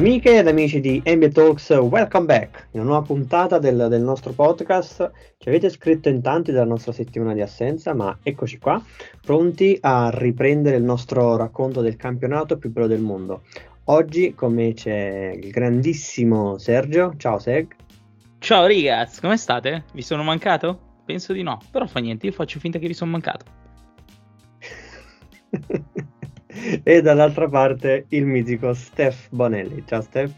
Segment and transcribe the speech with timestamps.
[0.00, 4.32] Amiche ed amici di NBA Talks, welcome back in una nuova puntata del, del, nostro
[4.32, 5.10] podcast.
[5.36, 8.82] Ci avete scritto in tanti della nostra settimana di assenza, ma eccoci qua,
[9.20, 13.42] pronti a riprendere il nostro racconto del campionato più bello del mondo.
[13.84, 17.12] Oggi con me c'è il grandissimo Sergio.
[17.18, 17.76] Ciao Seg.
[18.38, 19.84] Ciao ragazzi, come state?
[19.92, 21.02] Vi sono mancato?
[21.04, 23.44] Penso di no, però fa niente, io faccio finta che vi sono mancato.
[26.82, 29.84] e dall'altra parte il mitico Steph Bonelli.
[29.86, 30.32] Ciao Steph.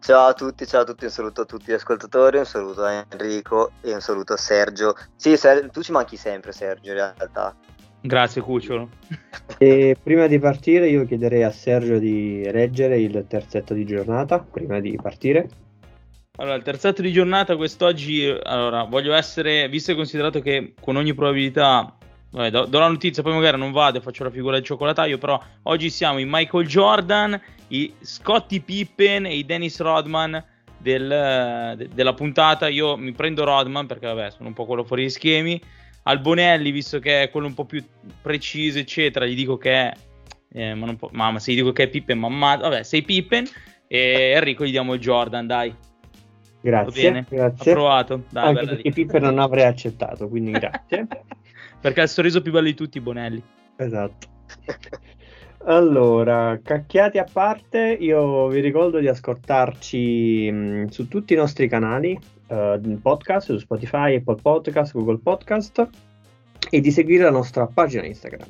[0.00, 3.04] Ciao a tutti, ciao a tutti, un saluto a tutti gli ascoltatori, un saluto a
[3.10, 4.94] Enrico e un saluto a Sergio.
[5.16, 7.56] Sì, Ser- tu ci manchi sempre Sergio in realtà.
[8.00, 8.88] Grazie Cucciolo.
[9.58, 14.80] E prima di partire io chiederei a Sergio di leggere il terzetto di giornata, prima
[14.80, 15.48] di partire.
[16.36, 21.14] Allora, il terzetto di giornata quest'oggi, allora, voglio essere, visto e considerato che con ogni
[21.14, 21.96] probabilità
[22.36, 25.16] Vabbè, do, do, la notizia, poi magari non vado e faccio la figura del cioccolataio,
[25.16, 30.44] però oggi siamo i Michael Jordan, i Scottie Pippen e i Dennis Rodman
[30.76, 32.68] del, de, della puntata.
[32.68, 35.58] Io mi prendo Rodman perché vabbè, sono un po' quello fuori di schemi.
[36.02, 37.82] Al Bonelli, visto che è quello un po' più
[38.20, 39.92] preciso, eccetera, gli dico che è...
[40.52, 43.46] Eh, ma, po- ma, se gli dico che è Pippen, mamma, vabbè, sei Pippen.
[43.86, 45.74] E Enrico gli diamo il Jordan, dai.
[46.60, 47.70] Grazie, grazie.
[47.70, 48.24] Approvato.
[48.28, 48.92] Dai, Anche perché lì.
[48.92, 51.06] Pippen non avrei accettato, quindi grazie.
[51.80, 53.42] Perché ha il sorriso più bello di tutti, Bonelli.
[53.76, 54.26] Esatto.
[55.68, 62.16] Allora, cacchiati a parte, io vi ricordo di ascoltarci mh, su tutti i nostri canali
[62.48, 65.88] uh, podcast, su Spotify, Apple Podcast, Google Podcast
[66.70, 68.48] e di seguire la nostra pagina Instagram.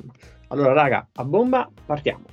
[0.49, 2.25] Allora, raga, a bomba, partiamo.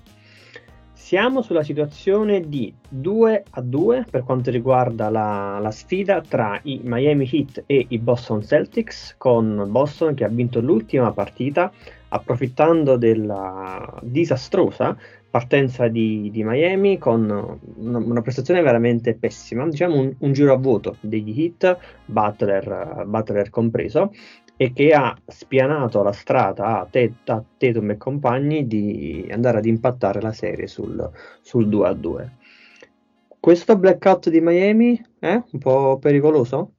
[1.04, 6.80] Siamo sulla situazione di 2 a 2 per quanto riguarda la, la, sfida tra i
[6.82, 11.70] Miami Heat e i Boston Celtics, con Boston che ha vinto l'ultima partita
[12.08, 14.96] approfittando della disastrosa
[15.34, 20.56] partenza di, di Miami con una, una, prestazione veramente pessima, diciamo un, un, giro a
[20.56, 21.76] vuoto degli Heat,
[22.06, 24.12] Butler, Butler compreso,
[24.64, 29.66] e che ha spianato la strada a, Tet- a Tatum e compagni di andare ad
[29.66, 31.10] impattare la serie sul,
[31.42, 32.36] sul 2 a 2.
[33.38, 36.72] Questo blackout di Miami è un po' pericoloso?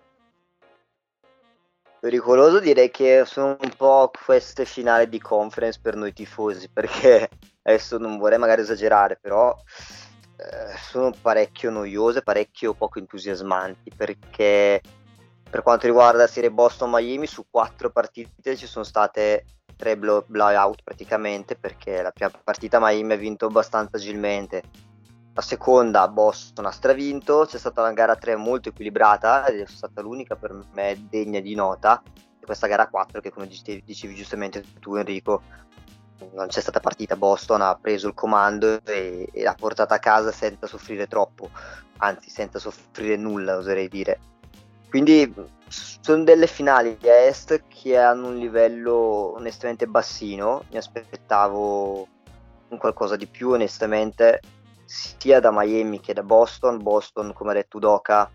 [1.99, 7.29] Pericoloso direi che sono un po' queste finali di conference per noi tifosi, perché
[7.61, 9.55] adesso non vorrei magari esagerare, però
[10.37, 14.81] eh, sono parecchio noiose, parecchio poco entusiasmanti, perché
[15.55, 19.45] per quanto riguarda la serie Boston-Miami, su quattro partite ci sono state
[19.77, 24.63] tre blow- blowout praticamente, perché la prima partita Miami ha vinto abbastanza agilmente,
[25.33, 30.01] la seconda Boston ha stravinto, c'è stata una gara 3 molto equilibrata ed è stata
[30.01, 32.03] l'unica per me degna di nota,
[32.37, 35.41] e questa gara 4 che come dicevi giustamente tu Enrico,
[36.33, 40.33] non c'è stata partita, Boston ha preso il comando e, e l'ha portata a casa
[40.33, 41.49] senza soffrire troppo,
[41.99, 44.19] anzi senza soffrire nulla oserei dire
[44.95, 45.29] quindi
[45.67, 50.63] sono delle finali di est che hanno un livello onestamente bassino.
[50.71, 52.07] Mi aspettavo
[52.69, 54.39] un qualcosa di più, onestamente,
[54.85, 56.81] sia da Miami che da Boston.
[56.81, 58.31] Boston, come ha detto Udoka,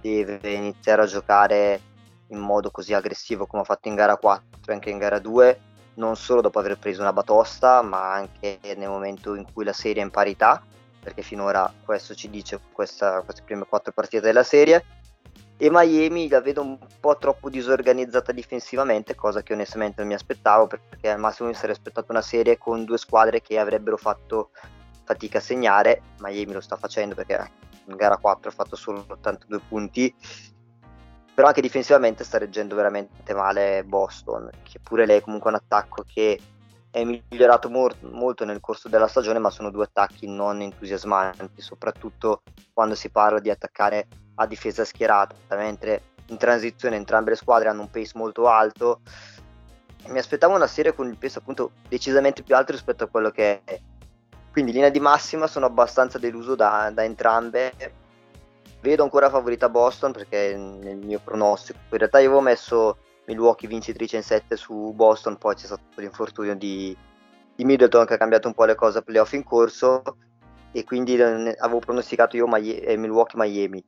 [0.00, 1.80] deve iniziare a giocare
[2.28, 5.60] in modo così aggressivo come ha fatto in gara 4 e anche in gara 2,
[5.96, 10.00] non solo dopo aver preso una batosta, ma anche nel momento in cui la serie
[10.00, 10.64] è in parità,
[11.02, 14.96] perché finora questo ci dice questa, queste prime quattro partite della serie
[15.60, 20.68] e Miami la vedo un po' troppo disorganizzata difensivamente, cosa che onestamente non mi aspettavo
[20.68, 24.50] perché al massimo mi sarei aspettato una serie con due squadre che avrebbero fatto
[25.02, 27.50] fatica a segnare, Miami lo sta facendo perché
[27.86, 30.14] in gara 4 ha fatto solo 82 punti,
[31.34, 36.04] però anche difensivamente sta reggendo veramente male Boston, che pure lei è comunque un attacco
[36.06, 36.38] che
[36.90, 42.42] è migliorato mor- molto nel corso della stagione, ma sono due attacchi non entusiasmanti, soprattutto
[42.72, 44.06] quando si parla di attaccare
[44.38, 49.00] a difesa schierata, mentre in transizione entrambe le squadre hanno un pace molto alto.
[50.08, 53.62] Mi aspettavo una serie con il pace appunto decisamente più alto rispetto a quello che
[53.64, 53.80] è.
[54.50, 57.72] Quindi linea di massima sono abbastanza deluso da, da entrambe.
[58.80, 61.78] Vedo ancora favorita Boston perché nel mio pronostico.
[61.90, 66.54] In realtà io avevo messo Milwaukee vincitrice in 7 su Boston, poi c'è stato l'infortunio
[66.54, 66.96] di,
[67.54, 70.02] di Middleton che ha cambiato un po' le cose a playoff in corso
[70.72, 73.84] e quindi avevo pronosticato io Milwaukee Miami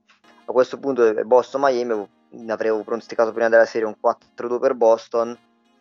[0.51, 5.37] a questo punto eh, Boston-Miami ne avrei pronosticato prima della serie un 4-2 per Boston.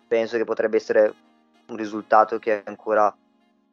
[0.08, 1.14] Penso che potrebbe essere
[1.68, 3.16] un risultato che ancora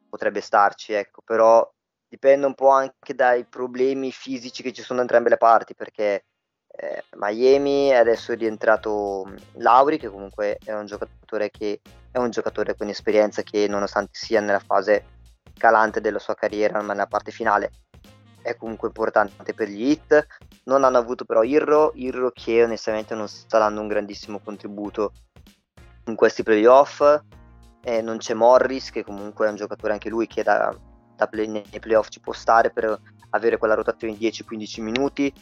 [0.09, 1.21] potrebbe starci ecco.
[1.23, 1.67] Però
[2.07, 6.25] dipende un po' anche dai problemi fisici che ci sono da entrambe le parti perché
[6.67, 12.29] eh, Miami adesso è rientrato mm, Lauri che comunque è un giocatore che è un
[12.29, 15.15] giocatore con esperienza che nonostante sia nella fase
[15.57, 17.71] calante della sua carriera ma nella parte finale
[18.47, 20.25] è comunque importante per gli hit.
[20.63, 25.11] Non hanno avuto però Irro, Irro che onestamente non sta dando un grandissimo contributo
[26.05, 27.01] in questi playoff.
[27.83, 30.73] Eh, non c'è Morris che comunque è un giocatore anche lui che da,
[31.15, 32.99] da play, nei playoff ci può stare per
[33.31, 35.33] avere quella rotazione di 10-15 minuti.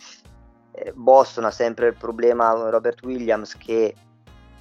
[0.71, 3.93] Eh, Boston ha sempre il problema Robert Williams che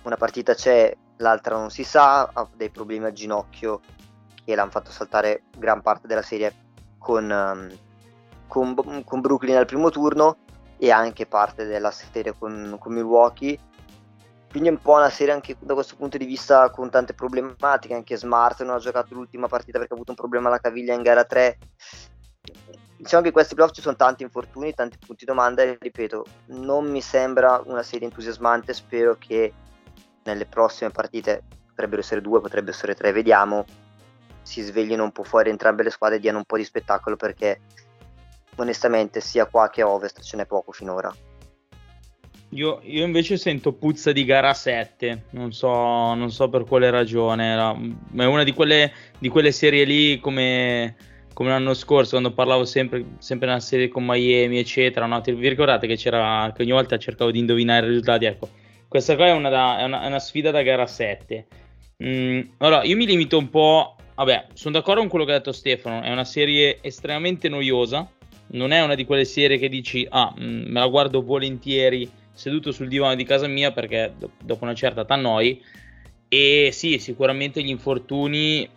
[0.02, 3.80] una partita c'è, l'altra non si sa, ha dei problemi al ginocchio
[4.44, 6.54] che l'hanno fatto saltare gran parte della serie
[6.98, 7.68] con, um,
[8.54, 10.36] con, con, Brooklyn al primo turno
[10.78, 13.58] e anche parte della serie con, con, Milwaukee.
[14.48, 17.94] Quindi è un po' una serie anche da questo punto di vista con tante problematiche.
[17.94, 21.02] Anche Smart non ha giocato l'ultima partita perché ha avuto un problema alla caviglia in
[21.02, 21.58] gara 3.
[22.96, 26.88] Diciamo che in questi playoff ci sono tanti infortuni, tanti punti domanda e ripeto, non
[26.88, 28.72] mi sembra una serie entusiasmante.
[28.72, 29.52] Spero che
[30.22, 33.64] nelle prossime partite potrebbero essere due, potrebbero essere tre, vediamo
[34.44, 37.62] si sveglino un po' fuori entrambe le squadre e diano un po' di spettacolo perché
[38.56, 41.14] onestamente sia qua che a Ovest ce n'è poco finora.
[42.50, 45.68] Io, io, invece sento puzza di gara 7, non so,
[46.14, 50.94] non so per quale ragione, era, è una di quelle, di quelle serie lì come,
[51.32, 55.20] come, l'anno scorso quando parlavo sempre, sempre nella serie con Miami eccetera, no?
[55.20, 58.48] vi ricordate che, c'era, che ogni volta cercavo di indovinare i risultati, ecco,
[58.86, 61.46] questa qua è una, da, è una, è una sfida da gara 7.
[62.04, 65.50] Mm, allora, io mi limito un po' Vabbè, sono d'accordo con quello che ha detto
[65.50, 68.08] Stefano, è una serie estremamente noiosa,
[68.48, 72.72] non è una di quelle serie che dici, ah, mm, me la guardo volentieri seduto
[72.72, 75.62] sul divano di casa mia perché do- dopo una certa t'annoi.
[76.28, 78.68] E sì, sicuramente gli infortuni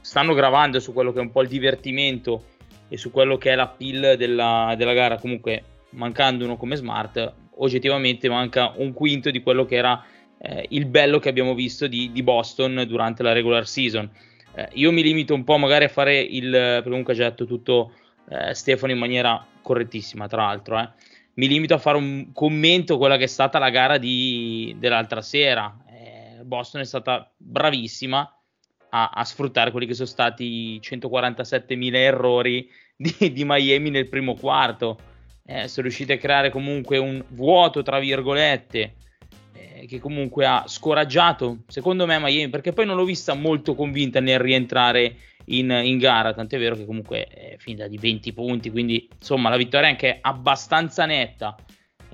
[0.00, 2.44] stanno gravando su quello che è un po' il divertimento
[2.88, 5.18] e su quello che è la pill della, della gara.
[5.18, 10.02] Comunque, mancando uno come Smart, oggettivamente manca un quinto di quello che era
[10.38, 14.10] eh, il bello che abbiamo visto di, di Boston durante la regular season
[14.54, 17.92] eh, io mi limito un po' magari a fare il, comunque ha già detto tutto
[18.32, 20.88] eh, Stefano in maniera correttissima, tra l'altro, eh.
[21.34, 25.22] mi limito a fare un commento a quella che è stata la gara di, dell'altra
[25.22, 25.76] sera.
[25.88, 28.20] Eh, Boston è stata bravissima
[28.90, 34.98] a, a, sfruttare quelli che sono stati 147.000 errori di, di Miami nel primo quarto.
[35.44, 38.94] Eh, sono riusciti a creare comunque un vuoto, tra virgolette,
[39.86, 44.38] che comunque ha scoraggiato, secondo me, Miami, perché poi non l'ho vista molto convinta nel
[44.38, 45.16] rientrare
[45.46, 49.56] in, in gara, tant'è vero che comunque è finita di 20 punti, quindi insomma la
[49.56, 51.56] vittoria è anche abbastanza netta.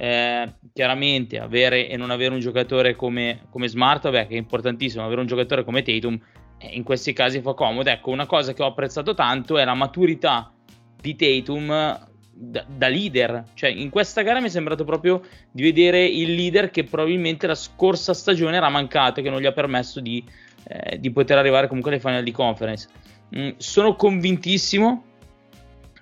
[0.01, 5.05] Eh, chiaramente avere e non avere un giocatore come, come Smart, vabbè, che è importantissimo,
[5.05, 6.17] avere un giocatore come Tatum
[6.59, 7.91] eh, in questi casi fa comodo.
[7.91, 10.53] Ecco, una cosa che ho apprezzato tanto è la maturità
[11.01, 12.08] di Tatum
[12.41, 13.45] da, da, leader.
[13.55, 17.57] Cioè, in questa gara mi è sembrato proprio di vedere il leader che probabilmente la
[17.57, 20.23] scorsa stagione era mancato che non gli ha permesso di,
[20.65, 22.89] eh, di poter arrivare comunque alle final di conference.
[23.37, 25.05] Mm, sono convintissimo,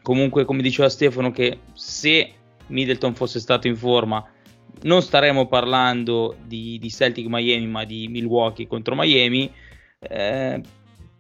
[0.03, 2.33] comunque, come diceva Stefano, che se
[2.67, 4.25] Middleton fosse stato in forma,
[4.83, 9.51] non staremmo parlando di, di Celtic Miami, ma di Milwaukee contro Miami.
[9.99, 10.61] Eh,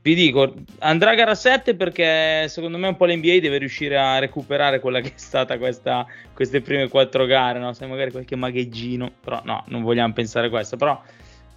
[0.07, 4.21] vi dico, andrà a gara 7 perché secondo me un po' l'NBA deve riuscire a
[4.21, 7.73] recuperare quella che è stata questa, queste prime quattro gare, no?
[7.73, 11.03] Se magari qualche magheggino, però no, non vogliamo pensare questo, però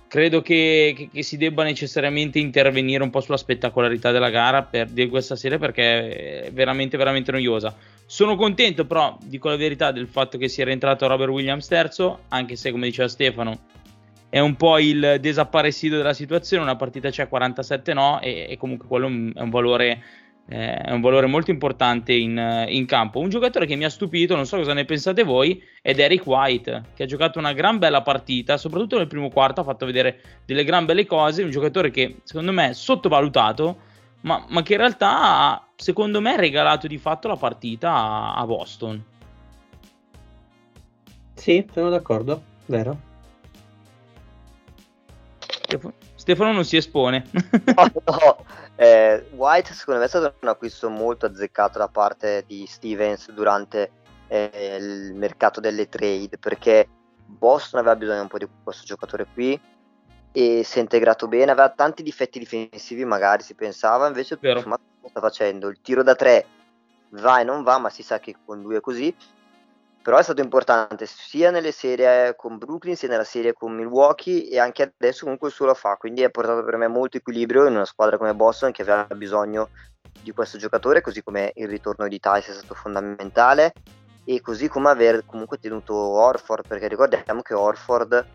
[0.08, 4.88] credo che, che, che, si debba necessariamente intervenire un po' sulla spettacolarità della gara per,
[4.88, 7.76] di questa serie perché è veramente, veramente noiosa.
[8.08, 12.56] Sono contento però, dico la verità, del fatto che sia rientrato Robert Williams terzo, anche
[12.56, 13.78] se come diceva Stefano
[14.30, 18.88] è un po' il desaparecido della situazione, una partita c'è 47 no e, e comunque
[18.88, 20.04] quello è un valore,
[20.48, 23.20] eh, è un valore molto importante in, in, campo.
[23.20, 26.84] Un giocatore che mi ha stupito, non so cosa ne pensate voi, è Eric White,
[26.94, 30.64] che ha giocato una gran bella partita, soprattutto nel primo quarto ha fatto vedere delle
[30.64, 33.88] gran belle cose, un giocatore che secondo me è sottovalutato,
[34.22, 38.46] ma, ma che in realtà ha, secondo me, regalato di fatto la partita a, a
[38.46, 39.04] Boston.
[41.34, 43.09] Sì, sono d'accordo, vero.
[46.16, 47.26] Stefano non si espone.
[47.32, 48.46] no, no.
[48.76, 53.92] Eh, White secondo me è stato un acquisto molto azzeccato da parte di Stevens durante
[54.28, 56.88] eh, il mercato delle trade perché
[57.26, 59.60] Boston aveva bisogno un po' di questo giocatore qui
[60.32, 64.62] e si è integrato bene, aveva tanti difetti difensivi magari si pensava, invece Vero.
[64.62, 66.46] sta facendo il tiro da tre
[67.10, 69.14] va e non va, ma si sa che con lui è così
[70.10, 74.58] però è stato importante sia nelle serie con Brooklyn sia nella serie con Milwaukee e
[74.58, 75.98] anche adesso comunque il suo lo fa.
[75.98, 79.70] Quindi ha portato per me molto equilibrio in una squadra come Boston che aveva bisogno
[80.20, 83.74] di questo giocatore così come il ritorno di Tice è stato fondamentale
[84.26, 88.26] e così come aver comunque tenuto Orford perché ricordiamo che Orford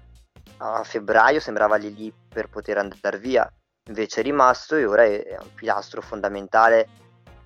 [0.59, 3.53] a febbraio sembrava lì lì per poter andare via
[3.89, 6.87] invece è rimasto e ora è un pilastro fondamentale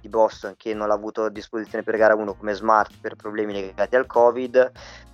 [0.01, 3.53] di Boston che non l'ha avuto a disposizione per gara 1 come Smart per problemi
[3.53, 4.73] legati al Covid,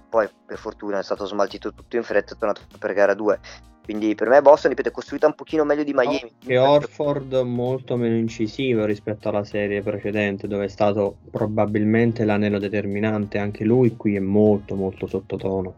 [0.09, 3.41] poi per fortuna è stato smaltito tutto in fretta e è tornato per gara 2.
[3.85, 6.33] Quindi per me Boston, ripeto, è costruita un pochino meglio di Miami.
[6.47, 13.37] E Orford molto meno incisivo rispetto alla serie precedente, dove è stato probabilmente l'anello determinante.
[13.37, 15.75] Anche lui qui è molto molto sottotono.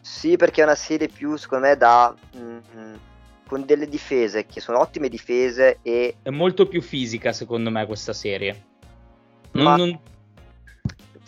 [0.00, 2.12] Sì, perché è una serie più, secondo me, da...
[2.36, 2.58] Mm,
[3.48, 6.16] con delle difese che sono ottime difese e...
[6.22, 8.64] È molto più fisica, secondo me, questa serie.
[9.52, 9.76] Non, Ma...
[9.76, 10.00] non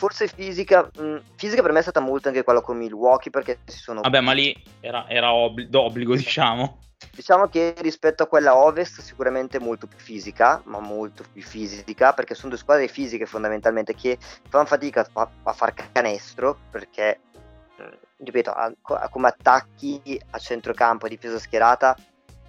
[0.01, 3.59] forse fisica, mh, mm, fisica per me è stata molto anche quella con Milwaukee perché
[3.67, 4.01] si sono...
[4.01, 6.79] Vabbè, ma lì era, era obbligo, d'obbligo, diciamo.
[7.13, 12.35] Diciamo che rispetto a quella ovest sicuramente molto più fisica, ma molto più fisica, perché
[12.35, 14.17] sono due squadre fisiche fondamentalmente che
[14.49, 17.21] fanno fatica a, a far canestro, perché,
[17.81, 21.95] mm, ripeto, a, a, come attacchi a centrocampo e difesa schierata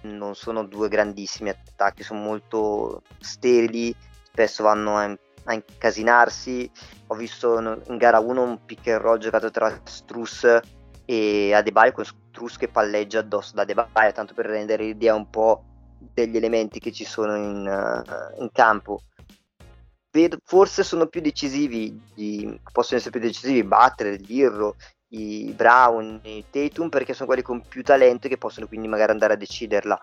[0.02, 3.94] non sono due grandissimi attacchi, sono molto sterili,
[4.30, 6.70] spesso vanno a a incasinarsi.
[7.08, 10.60] Ho visto in gara 1 un pick and roll giocato tra Struss
[11.04, 15.64] e Adebayo con Struss che palleggia addosso da Adebayo, tanto per rendere l'idea un po'
[15.98, 19.02] degli elementi che ci sono in, uh, in campo.
[20.10, 24.76] Vedo, forse sono più decisivi, di, possono essere più decisivi Butler, Dirro,
[25.12, 29.34] i Brown, i Tatum perché sono quelli con più talento che possono quindi magari andare
[29.34, 30.00] a deciderla.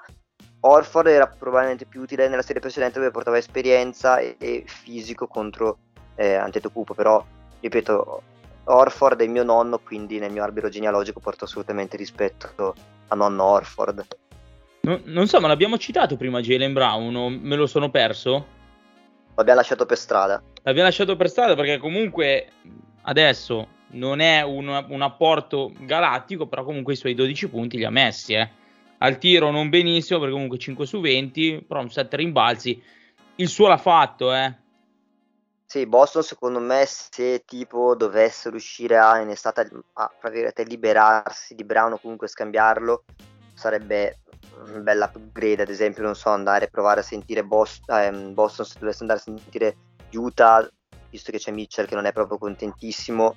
[0.61, 5.77] Orford era probabilmente più utile nella serie precedente dove portava esperienza e, e fisico contro
[6.15, 7.23] eh, Antetokounmpo, però
[7.61, 8.21] ripeto,
[8.65, 12.75] Orford è mio nonno, quindi nel mio albero genealogico porto assolutamente rispetto
[13.07, 14.05] a nonno Orford.
[14.81, 18.57] No, non so, ma l'abbiamo citato prima Jalen Brown me lo sono perso?
[19.35, 20.41] L'abbiamo lasciato per strada.
[20.63, 22.51] L'abbiamo lasciato per strada perché comunque
[23.03, 27.89] adesso non è un, un apporto galattico, però comunque i suoi 12 punti li ha
[27.89, 28.57] messi, eh
[28.99, 32.81] al tiro non benissimo perché comunque 5 su 20, però un 7 rimbalzi.
[33.35, 34.53] Il suo l'ha fatto, eh.
[35.65, 41.63] Sì, Boston secondo me se tipo dovesse riuscire a in estate a, a liberarsi di
[41.63, 43.03] Brown o comunque scambiarlo
[43.53, 44.21] sarebbe
[44.65, 48.65] un bel upgrade, ad esempio non so andare a provare a sentire Boston, ehm, Boston
[48.65, 49.77] se dovesse andare a sentire
[50.13, 50.67] Utah,
[51.11, 53.35] visto che c'è Mitchell che non è proprio contentissimo,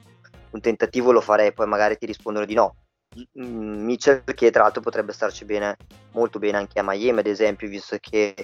[0.53, 2.77] un tentativo lo farei, poi magari ti rispondono di no,
[3.33, 5.77] Mitchell che tra l'altro potrebbe starci bene
[6.13, 8.35] molto bene anche a Miami ad esempio visto che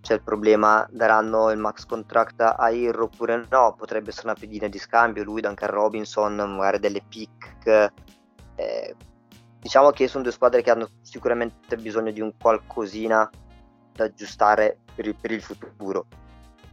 [0.00, 3.74] c'è il problema daranno il max contract a Irro oppure no?
[3.76, 7.92] Potrebbe essere una pedina di scambio lui Duncan Robinson magari delle pick
[8.54, 8.94] eh,
[9.60, 13.28] diciamo che sono due squadre che hanno sicuramente bisogno di un qualcosina
[13.92, 16.06] da aggiustare per il, per il futuro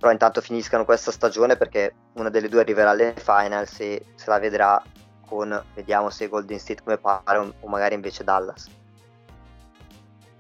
[0.04, 4.38] però intanto finiscano questa stagione perché una delle due arriverà alle finals e se la
[4.38, 4.84] vedrà
[5.26, 8.70] con vediamo se Golden State come pare o magari invece Dallas.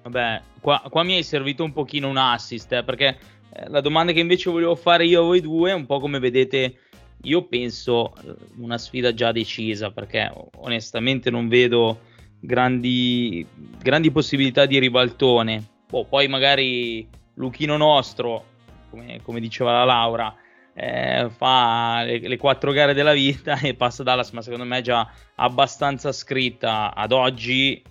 [0.01, 3.17] Vabbè, qua, qua mi hai servito un pochino un assist eh, perché
[3.53, 6.19] eh, la domanda che invece volevo fare io a voi due è un po' come
[6.19, 6.79] vedete,
[7.21, 12.01] io penso eh, una sfida già decisa perché onestamente non vedo
[12.37, 13.47] grandi,
[13.79, 15.63] grandi possibilità di ribaltone.
[15.91, 18.51] Oh, poi magari Luchino nostro,
[18.93, 20.35] come, come diceva la Laura,
[20.75, 24.81] eh, fa le, le, quattro gare della vita e passa Dallas, ma secondo me è
[24.81, 27.81] già abbastanza scritta ad oggi.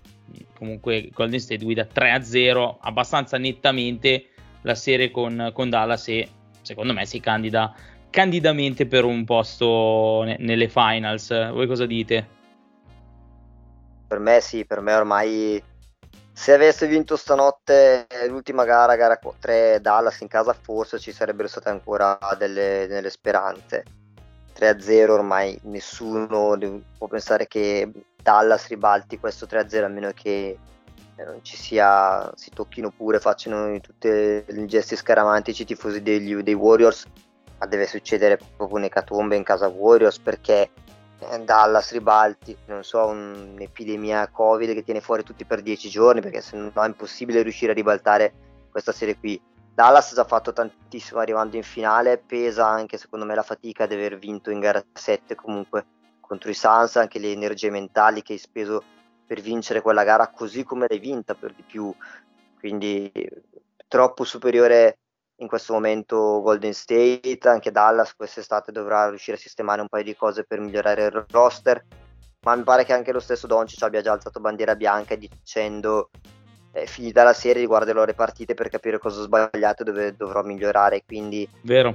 [0.56, 4.28] Comunque Golden State guida 3-0 abbastanza nettamente
[4.62, 6.28] la serie con, con Dallas e
[6.62, 7.74] secondo me si candida
[8.08, 11.50] candidamente per un posto ne, nelle finals.
[11.50, 12.40] Voi cosa dite?
[14.06, 15.62] Per me sì, per me ormai
[16.32, 21.68] se avesse vinto stanotte l'ultima gara, gara 3 Dallas in casa, forse ci sarebbero state
[21.68, 23.84] ancora delle, delle speranze.
[24.58, 26.56] 3-0 ormai nessuno
[26.98, 27.90] può pensare che
[28.22, 30.58] Dallas ribalti questo 3-0 a meno che
[31.16, 36.34] eh, non ci sia, si tocchino pure, facciano tutti i gesti scaramantici i tifosi degli,
[36.36, 37.06] dei Warriors,
[37.58, 40.70] ma deve succedere proprio un'ecatombe in casa Warriors perché eh,
[41.44, 46.56] Dallas ribalti, non so, un'epidemia Covid che tiene fuori tutti per dieci giorni, perché se
[46.56, 48.32] no è impossibile riuscire a ribaltare
[48.70, 49.40] questa serie qui.
[49.74, 54.18] Dallas ha fatto tantissimo arrivando in finale, pesa anche secondo me la fatica di aver
[54.18, 55.86] vinto in gara 7 comunque
[56.20, 58.82] contro i Suns, anche le energie mentali che hai speso
[59.26, 61.94] per vincere quella gara così come l'hai vinta per di più,
[62.58, 63.10] quindi
[63.88, 64.98] troppo superiore
[65.42, 70.14] in questo momento Golden State, anche Dallas quest'estate dovrà riuscire a sistemare un paio di
[70.14, 71.84] cose per migliorare il roster,
[72.42, 76.10] ma mi pare che anche lo stesso Doncic abbia già alzato bandiera bianca dicendo
[76.70, 80.42] è finita la serie, riguarderò le partite per capire cosa ho sbagliato e dove dovrò
[80.42, 81.94] migliorare, quindi Vero.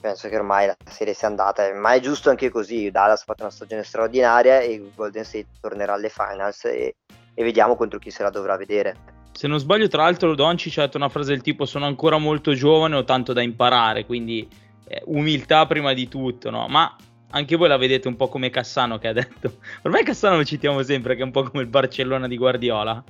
[0.00, 3.42] penso che ormai la serie sia andata, ma è giusto anche così, Dallas ha fatto
[3.42, 6.96] una stagione straordinaria e Golden State tornerà alle finals e,
[7.32, 10.86] e vediamo contro chi se la dovrà vedere se non sbaglio, tra l'altro, Doncic ha
[10.86, 14.06] detto una frase del tipo: Sono ancora molto giovane, ho tanto da imparare.
[14.06, 14.48] Quindi,
[14.88, 16.66] eh, umiltà prima di tutto, no?
[16.68, 16.96] Ma
[17.30, 19.58] anche voi la vedete un po' come Cassano che ha detto.
[19.84, 23.04] Ormai Cassano lo citiamo sempre, che è un po' come il Barcellona di Guardiola.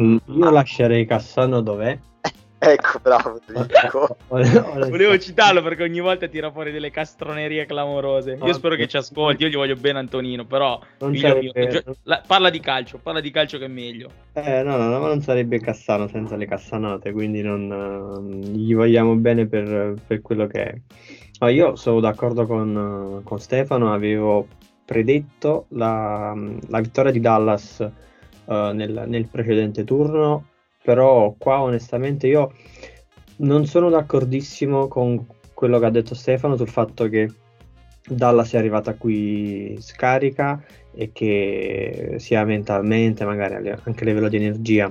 [0.00, 1.98] Mm, io lascerei Cassano dov'è?
[2.60, 3.38] Ecco, bravo.
[4.28, 8.36] Volevo citarlo perché ogni volta tira fuori delle castronerie clamorose.
[8.42, 9.44] Io spero che ci ascolti.
[9.44, 10.44] Io gli voglio bene, Antonino.
[10.44, 11.52] Però mio,
[12.02, 12.98] la, parla di calcio.
[12.98, 14.10] Parla di calcio che è meglio.
[14.32, 17.12] Eh, no, no, no, ma non sarebbe Cassano senza le cassanate.
[17.12, 20.74] Quindi non, gli vogliamo bene per, per quello che è.
[21.38, 23.92] Ah, io sono d'accordo con, con Stefano.
[23.92, 24.48] Avevo
[24.84, 26.34] predetto la,
[26.66, 27.88] la vittoria di Dallas
[28.46, 30.44] uh, nel, nel precedente turno
[30.88, 32.54] però qua onestamente io
[33.40, 37.30] non sono d'accordissimo con quello che ha detto Stefano sul fatto che
[38.06, 40.64] Dallas è arrivata qui scarica
[40.94, 44.90] e che sia mentalmente, magari anche a livello di energia,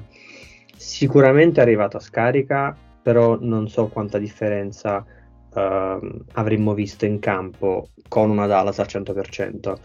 [0.76, 5.04] sicuramente è arrivata scarica, però non so quanta differenza
[5.52, 9.80] uh, avremmo visto in campo con una Dallas al 100%.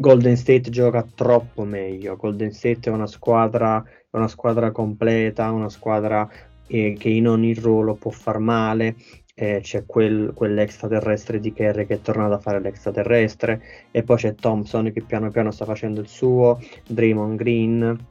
[0.00, 2.16] Golden State gioca troppo meglio.
[2.16, 6.28] Golden State è una squadra, è una squadra completa, una squadra
[6.66, 8.96] eh, che in ogni ruolo può far male.
[9.34, 13.62] Eh, c'è quel, quell'extraterrestre di Kerry che è tornato a fare l'extraterrestre,
[13.92, 18.06] e poi c'è Thompson che piano piano sta facendo il suo, Draymond Green,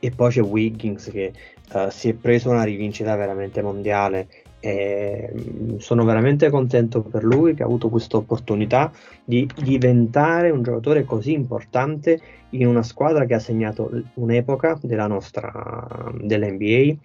[0.00, 1.32] e poi c'è Wiggins che
[1.72, 4.28] uh, si è preso una rivincita veramente mondiale
[4.60, 8.92] e mm, sono veramente contento per lui che ha avuto questa opportunità
[9.24, 16.12] di diventare un giocatore così importante in una squadra che ha segnato un'epoca della nostra
[16.20, 16.96] dell'NBA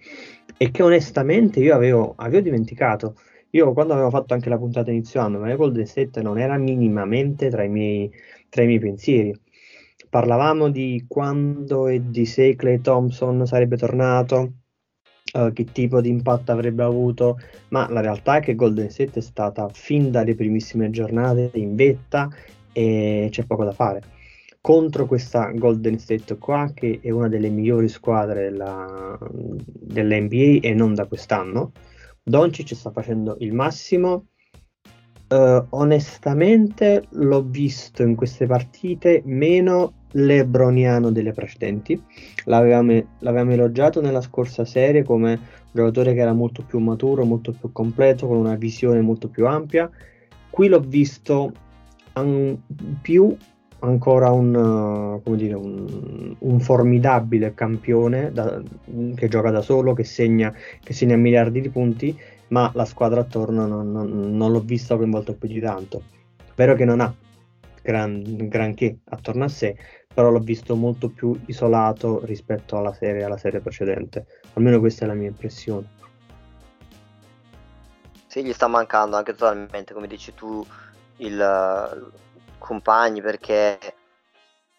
[0.56, 3.16] e che onestamente io avevo, avevo dimenticato.
[3.50, 7.50] Io quando avevo fatto anche la puntata inizio anno, ma Golden State non era minimamente
[7.50, 8.10] tra i miei,
[8.48, 9.32] tra i miei pensieri.
[10.08, 14.52] Parlavamo di quando e di se Clay Thompson sarebbe tornato,
[15.34, 19.22] uh, che tipo di impatto avrebbe avuto, ma la realtà è che Golden State è
[19.22, 22.28] stata fin dalle primissime giornate in vetta
[22.72, 24.02] e c'è poco da fare.
[24.60, 30.94] Contro questa Golden State qua, che è una delle migliori squadre della, dell'NBA e non
[30.94, 31.72] da quest'anno,
[32.22, 34.28] Doncic sta facendo il massimo.
[35.26, 42.00] Uh, onestamente l'ho visto in queste partite meno lebroniano delle precedenti.
[42.44, 47.52] L'avevamo, l'avevamo elogiato nella scorsa serie come un giocatore che era molto più maturo, molto
[47.52, 49.90] più completo, con una visione molto più ampia.
[50.50, 51.52] Qui l'ho visto
[52.12, 52.58] an-
[53.00, 53.36] più
[53.80, 58.62] ancora un, uh, dire, un, un formidabile campione da,
[59.14, 63.66] che gioca da solo, che segna, che segna miliardi di punti, ma la squadra attorno
[63.66, 66.02] non, non, non l'ho vista coinvolto più di tanto.
[66.54, 67.14] Vero che non ha
[67.82, 69.76] gran, granché attorno a sé,
[70.14, 74.26] però l'ho visto molto più isolato rispetto alla serie, alla serie precedente.
[74.52, 76.02] Almeno questa è la mia impressione.
[78.28, 80.64] Sì, gli sta mancando anche totalmente, come dici tu,
[81.18, 82.10] il uh,
[82.58, 83.78] compagni perché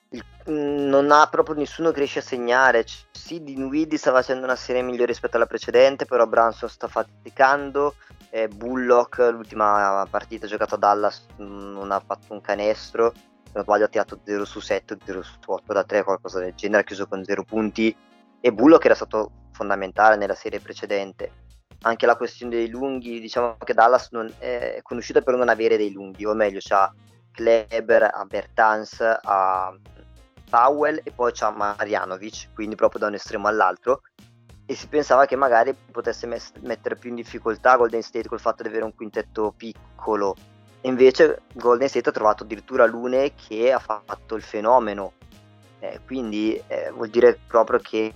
[0.10, 2.86] il, non ha proprio nessuno che riesce a segnare.
[2.86, 7.96] C- sì, Dinwiddie sta facendo una serie migliore rispetto alla precedente, però Branson sta faticando.
[8.30, 13.14] Eh, Bullock, l'ultima partita giocata a Dallas, non ha fatto un canestro
[13.56, 16.82] non sbaglio ha tirato 0 su 7 0 su 8 da 3 qualcosa del genere
[16.82, 17.96] ha chiuso con 0 punti.
[18.42, 21.44] E Bullock era stato fondamentale nella serie precedente.
[21.84, 26.26] Anche la questione dei lunghi diciamo che Dallas è conosciuta per non avere dei lunghi
[26.26, 26.94] o meglio c'ha
[27.32, 29.74] Kleber, a Bertans, a
[30.50, 34.02] Powell e poi c'ha Marianovic quindi proprio da un estremo all'altro.
[34.66, 36.28] E si pensava che magari potesse
[36.62, 40.36] mettere più in difficoltà Golden State col fatto di avere un quintetto piccolo
[40.86, 45.14] invece Golden State ha trovato addirittura Lune che ha fatto il fenomeno.
[45.80, 48.14] Eh, quindi eh, vuol dire proprio che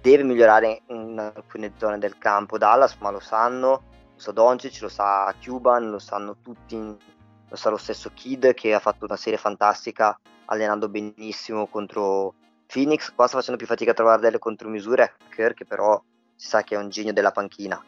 [0.00, 3.68] deve migliorare in alcune zone del campo Dallas, ma lo sanno,
[4.14, 8.72] lo sa Doncic, lo sa Cuban, lo sanno tutti, lo sa lo stesso Kid che
[8.72, 12.34] ha fatto una serie fantastica allenando benissimo contro
[12.66, 13.12] Phoenix.
[13.14, 16.00] Qua sta facendo più fatica a trovare delle contromisure a Kerr che però
[16.34, 17.82] si sa che è un genio della panchina.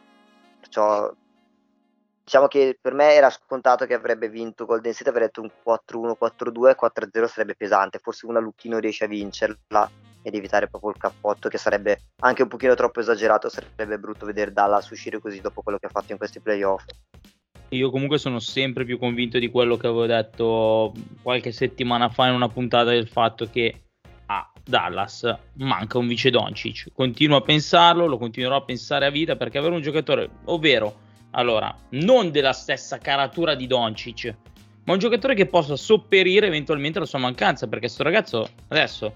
[0.59, 1.11] Perciò
[2.29, 6.15] diciamo che per me era scontato che avrebbe vinto Golden State, avrei detto un 4-1,
[6.21, 9.89] 4-2, 4-0 sarebbe pesante, forse una Lucchino riesce a vincerla
[10.21, 14.53] ed evitare proprio il cappotto che sarebbe anche un pochino troppo esagerato, sarebbe brutto vedere
[14.53, 16.83] Dallas uscire così dopo quello che ha fatto in questi playoff.
[17.69, 22.35] Io comunque sono sempre più convinto di quello che avevo detto qualche settimana fa in
[22.35, 23.85] una puntata del fatto che
[24.27, 26.91] a Dallas manca un vice Doncic.
[26.93, 31.75] Continuo a pensarlo, lo continuerò a pensare a vita perché avere un giocatore, ovvero allora,
[31.89, 34.35] non della stessa caratura di Doncic,
[34.85, 39.13] ma un giocatore che possa sopperire eventualmente la sua mancanza, perché sto ragazzo adesso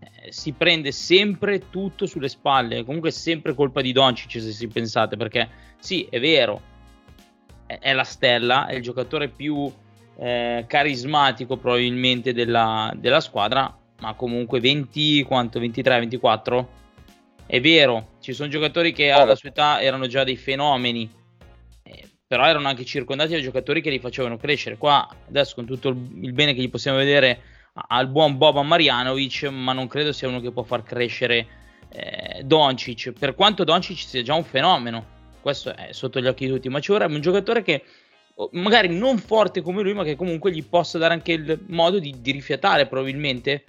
[0.00, 2.84] eh, si prende sempre tutto sulle spalle.
[2.84, 6.60] Comunque è sempre colpa di Doncic se si pensate, perché sì, è vero,
[7.66, 9.72] è, è la stella, è il giocatore più
[10.16, 16.68] eh, carismatico probabilmente della, della, squadra, ma comunque 20, quanto, 23, 24?
[17.46, 21.08] È vero, ci sono giocatori che alla sua età erano già dei fenomeni,
[22.34, 24.76] però erano anche circondati da giocatori che li facevano crescere.
[24.76, 27.40] Qua adesso con tutto il, bene che gli possiamo vedere
[27.74, 31.46] al buon Boban Marjanovic, ma non credo sia uno che può far crescere
[31.90, 35.06] eh, Doncic, per quanto Doncic sia già un fenomeno,
[35.40, 37.84] questo è sotto gli occhi di tutti, ma ci vorrebbe un giocatore che
[38.50, 42.16] magari non forte come lui, ma che comunque gli possa dare anche il modo di,
[42.20, 43.62] di rifiatare probabilmente,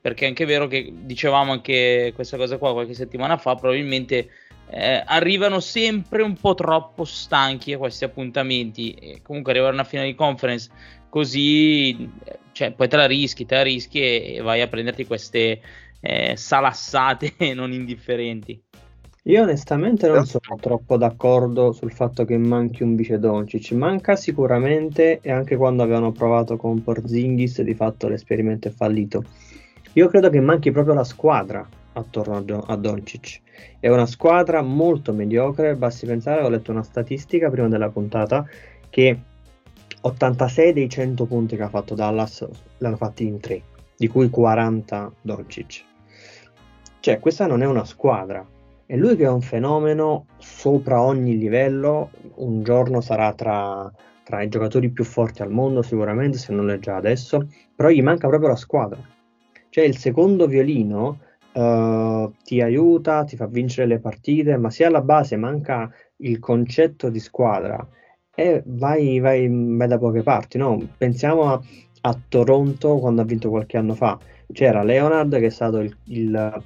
[0.00, 4.28] perché è anche vero che dicevamo anche questa cosa qua qualche settimana fa, probabilmente
[4.72, 9.84] eh, arrivano sempre un po' troppo stanchi a questi appuntamenti e comunque arrivare a una
[9.84, 10.70] finale di conference
[11.10, 12.10] così
[12.52, 15.60] cioè, poi te la rischi, te la rischi e, e vai a prenderti queste
[16.00, 18.60] eh, salassate non indifferenti.
[19.26, 25.20] Io onestamente non sono troppo d'accordo sul fatto che manchi un vice Doncic, manca sicuramente
[25.20, 29.22] e anche quando avevano provato con Porzingis di fatto l'esperimento è fallito.
[29.92, 33.40] Io credo che manchi proprio la squadra attorno a, a Doncic.
[33.78, 38.46] È una squadra molto mediocre, basti pensare, ho letto una statistica prima della puntata
[38.88, 39.18] che
[40.00, 42.46] 86 dei 100 punti che ha fatto Dallas
[42.78, 43.62] l'hanno fatti in 3,
[43.96, 45.84] di cui 40 Doncic.
[47.00, 48.46] Cioè, questa non è una squadra.
[48.84, 53.90] È lui che è un fenomeno sopra ogni livello, un giorno sarà tra,
[54.22, 58.02] tra i giocatori più forti al mondo sicuramente, se non è già adesso, però gli
[58.02, 59.00] manca proprio la squadra.
[59.68, 61.18] Cioè il secondo violino
[61.54, 67.08] uh, ti aiuta, ti fa vincere le partite, ma se alla base manca il concetto
[67.08, 67.86] di squadra
[68.34, 70.80] e vai, vai, vai da poche parti, no?
[70.96, 71.60] Pensiamo a,
[72.02, 74.18] a, Toronto quando ha vinto qualche anno fa.
[74.52, 76.62] C'era Leonard che è stato il, il,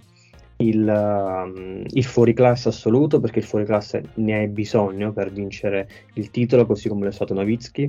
[0.59, 6.67] il, um, il fuoriclasse assoluto perché il fuoriclasse ne hai bisogno per vincere il titolo,
[6.67, 7.89] così come lo è stato Novitsky.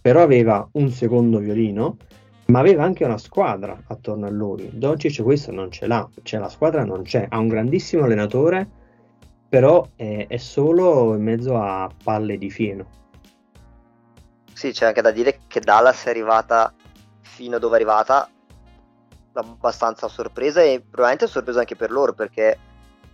[0.00, 1.96] Però aveva un secondo violino,
[2.52, 4.68] ma aveva anche una squadra attorno a lui.
[4.74, 7.26] Doncic questo non ce l'ha, cioè la squadra non c'è.
[7.26, 8.68] Ha un grandissimo allenatore
[9.48, 12.86] però è, è solo in mezzo a palle di fieno.
[14.52, 16.74] Sì, c'è anche da dire che Dallas è arrivata
[17.22, 18.28] fino a dove è arrivata
[19.32, 22.58] abbastanza sorpresa e probabilmente sorpresa anche per loro perché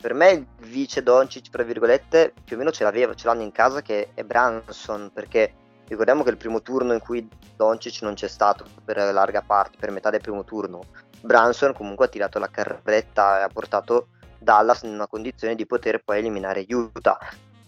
[0.00, 3.52] per me il vice Doncic tra virgolette più o meno ce l'aveva, ce l'hanno in
[3.52, 5.52] casa che è Branson perché
[5.88, 9.90] ricordiamo che il primo turno in cui Doncic non c'è stato per larga parte, per
[9.90, 10.82] metà del primo turno
[11.20, 16.02] Branson comunque ha tirato la carretta e ha portato Dallas in una condizione di poter
[16.04, 17.18] poi eliminare Utah.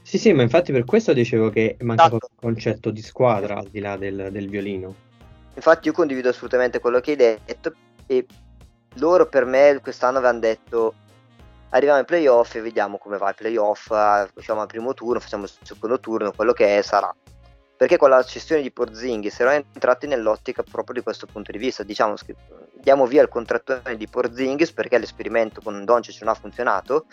[0.03, 2.29] Sì, sì, ma infatti per questo dicevo che manca esatto.
[2.31, 4.95] il concetto di squadra al di là del, del violino.
[5.55, 7.75] Infatti io condivido assolutamente quello che hai detto
[8.07, 8.27] e
[8.95, 10.95] loro per me quest'anno avevano detto
[11.71, 15.51] arriviamo ai playoff e vediamo come va il playoff, facciamo il primo turno, facciamo il
[15.63, 17.15] secondo turno, quello che è sarà
[17.81, 21.83] perché con la cessione di Porzinghi erano entrati nell'ottica proprio di questo punto di vista
[21.83, 22.37] diciamo che
[22.75, 27.07] diamo via il contrattone di Porzingis perché l'esperimento con Doncic non ha funzionato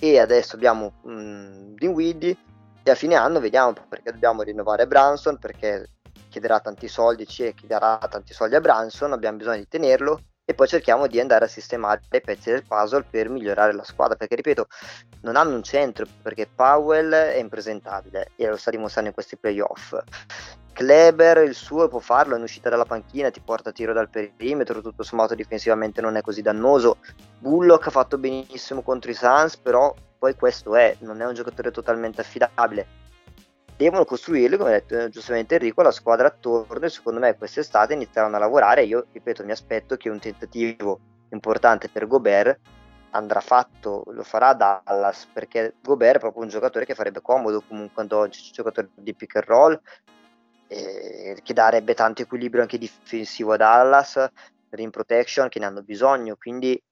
[0.00, 2.34] e adesso abbiamo um, Dinwiddie
[2.82, 5.90] e a fine anno vediamo perché dobbiamo rinnovare Branson perché
[6.30, 10.66] chiederà tanti soldi ci chiederà tanti soldi a Branson abbiamo bisogno di tenerlo e poi
[10.66, 14.68] cerchiamo di andare a sistemare i pezzi del puzzle per migliorare la squadra perché ripeto
[15.20, 19.94] non hanno un centro perché Powell è impresentabile e lo sta dimostrando in questi playoff.
[20.72, 24.80] Kleber il suo può farlo in uscita dalla panchina ti porta a tiro dal perimetro
[24.80, 26.96] tutto sommato difensivamente non è così dannoso.
[27.40, 31.70] Bullock ha fatto benissimo contro i Suns però poi questo è non è un giocatore
[31.70, 32.86] totalmente affidabile
[33.78, 37.94] devono costruirli, come ha detto eh, giustamente Enrico, la squadra attorno e secondo me quest'estate
[37.94, 38.82] inizieranno a lavorare.
[38.82, 40.98] Io, ripeto, mi aspetto che un tentativo
[41.30, 42.58] importante per Gobert
[43.10, 48.02] andrà fatto, lo farà Dallas, perché Gobert è proprio un giocatore che farebbe comodo comunque
[48.02, 49.80] ad oggi, un giocatore di pick and roll,
[50.66, 54.28] eh, che darebbe tanto equilibrio anche difensivo a Dallas,
[54.70, 56.82] rim protection, che ne hanno bisogno, quindi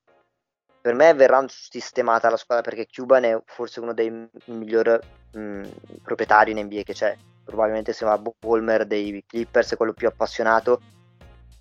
[0.87, 4.97] per me verrà sistemata la squadra perché Cuban è forse uno dei migliori
[5.37, 7.17] mh, proprietari in NBA che c'è.
[7.45, 10.81] Probabilmente se va Bolmer dei Clippers è quello più appassionato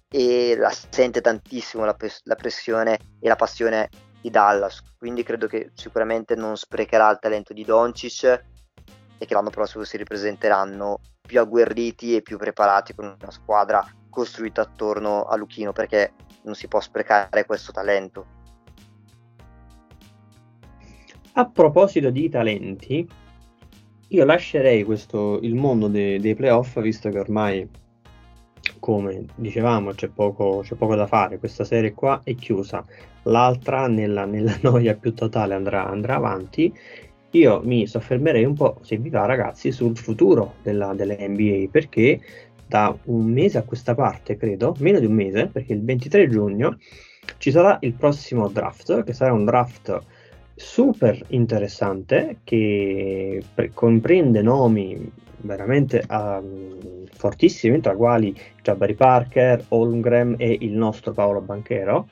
[0.09, 3.89] e la sente tantissimo la, pres- la pressione e la passione
[4.21, 4.81] di Dallas.
[4.97, 8.23] Quindi credo che sicuramente non sprecherà il talento di Doncic
[9.17, 14.61] e che l'anno prossimo si ripresenteranno più agguerriti e più preparati con una squadra costruita
[14.61, 18.25] attorno a Luchino perché non si può sprecare questo talento.
[21.33, 23.07] A proposito di talenti,
[24.09, 27.67] io lascerei questo, il mondo dei, dei playoff, visto che ormai
[28.79, 32.83] come dicevamo c'è poco, c'è poco da fare, questa serie qua è chiusa,
[33.23, 36.73] l'altra nella, nella noia più totale andrà, andrà, avanti,
[37.31, 42.19] io mi soffermerei un po', se vi va ragazzi, sul futuro della, NBA, perché
[42.67, 46.77] da un mese a questa parte, credo, meno di un mese, perché il 23 giugno
[47.37, 50.01] ci sarà il prossimo draft, che sarà un draft
[50.55, 60.57] super interessante che pre- comprende nomi veramente um, fortissimi, tra quali Jabari Parker, Holmgren e
[60.61, 62.07] il nostro Paolo Banchero.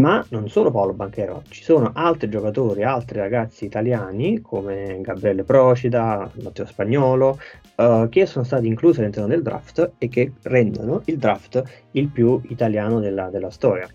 [0.00, 6.30] Ma non solo Paolo Banchero, ci sono altri giocatori, altri ragazzi italiani come Gabriele Procida,
[6.42, 7.38] Matteo Spagnolo,
[7.76, 12.38] uh, che sono stati inclusi all'interno del draft e che rendono il draft il più
[12.48, 13.88] italiano della, della storia.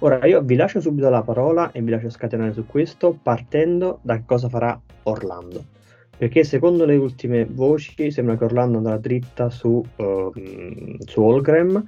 [0.00, 4.22] Ora io vi lascio subito la parola e vi lascio scatenare su questo partendo da
[4.24, 5.64] cosa farà Orlando.
[6.18, 10.32] Perché secondo le ultime voci sembra che Orlando andrà dritta su, uh,
[10.98, 11.82] su Holgram,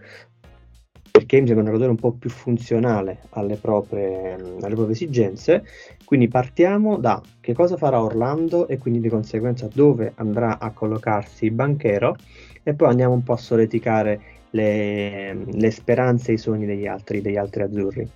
[1.10, 5.64] perché mi sembra un giocatore un po' più funzionale alle proprie, alle proprie, esigenze.
[6.04, 11.44] Quindi partiamo da che cosa farà Orlando e quindi di conseguenza dove andrà a collocarsi
[11.44, 12.16] il banchero
[12.62, 17.20] e poi andiamo un po' a soleticare le, le speranze e i sogni degli altri,
[17.20, 18.08] degli altri azzurri.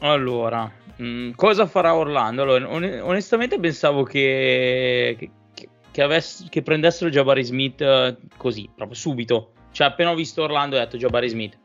[0.00, 2.42] Allora, mh, mm, cosa farà Orlando?
[2.42, 8.96] Allora, on- onestamente pensavo che, che, che, avess- che prendessero Jabari Smith uh, così, proprio
[8.96, 9.52] subito.
[9.72, 11.58] Cioè, appena ho visto Orlando ho detto Jabari Smith.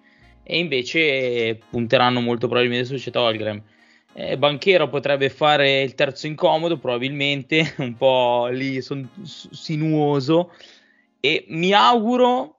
[0.44, 3.62] E invece punteranno molto probabilmente su Chet Holgram.
[4.14, 10.52] Eh, Banchero potrebbe fare il terzo incomodo, probabilmente, un po' lì son- sinuoso.
[11.20, 12.59] E mi auguro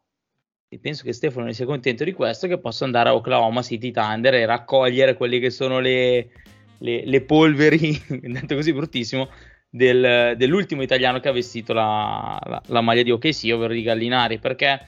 [0.72, 3.90] e penso che Stefano ne sia contento di questo, che possa andare a Oklahoma City
[3.90, 6.30] Thunder e raccogliere quelle che sono le,
[6.78, 9.28] le, le polveri, detto così bruttissimo,
[9.68, 14.38] del, dell'ultimo italiano che ha vestito la, la, la maglia di OKC, ovvero di Gallinari,
[14.38, 14.87] perché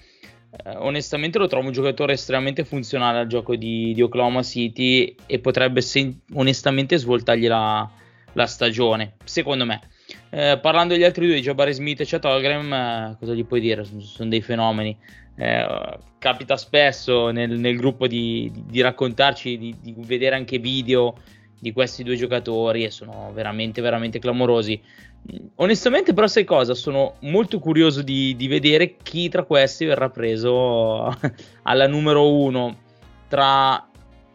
[0.65, 5.41] eh, onestamente lo trovo un giocatore estremamente funzionale al gioco di, di Oklahoma City e
[5.41, 7.91] potrebbe sen- onestamente svoltargli la,
[8.35, 9.81] la stagione, secondo me.
[10.31, 13.83] Eh, parlando degli altri due, Jabari Smith e Chet Holgram, eh, cosa gli puoi dire?
[13.83, 14.97] Sono, sono dei fenomeni.
[15.35, 21.15] Eh, capita spesso nel, nel gruppo di, di, raccontarci, di, di, vedere anche video
[21.59, 24.81] di questi due giocatori e sono veramente, veramente clamorosi.
[25.57, 26.75] Onestamente, però, sai cosa?
[26.75, 31.07] Sono molto curioso di, vedere chi tra questi verrà preso
[31.63, 32.79] alla numero uno.
[33.29, 33.89] Tra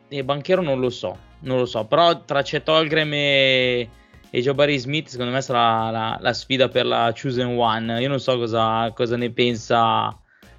[0.10, 3.90] e Banchero non lo so, non lo so, però tra Chet Holgram e,
[4.30, 8.02] e Jabari Smith, secondo me sarà la, la, sfida per la Chosen One.
[8.02, 10.18] Io non so cosa, cosa ne pensa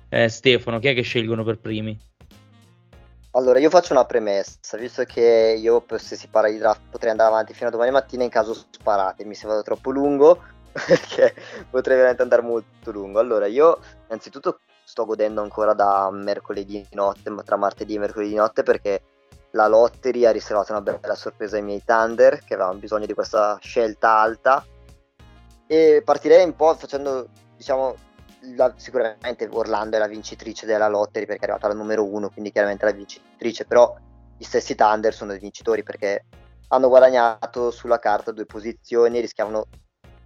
[0.09, 1.99] eh, Stefano, chi è che scelgono per primi?
[3.33, 7.29] Allora, io faccio una premessa, visto che io se si parla di draft potrei andare
[7.29, 10.43] avanti fino a domani mattina, in caso sparate, mi sembra troppo lungo,
[10.73, 11.35] perché
[11.71, 13.19] potrei veramente andare molto lungo.
[13.19, 19.03] Allora, io innanzitutto sto godendo ancora da mercoledì notte, tra martedì e mercoledì notte, perché
[19.53, 23.59] la lottery ha riservato una bella sorpresa ai miei Thunder, che avevano bisogno di questa
[23.61, 24.65] scelta alta.
[25.67, 27.95] E partirei un po' facendo, diciamo,
[28.57, 32.53] la, sicuramente Orlando è la vincitrice della lottery perché è arrivata alla numero uno, quindi
[32.53, 33.97] chiaramente la vincitrice, però
[34.37, 36.25] gli stessi Thunder sono i vincitori perché
[36.69, 39.67] hanno guadagnato sulla carta due posizioni e rischiavano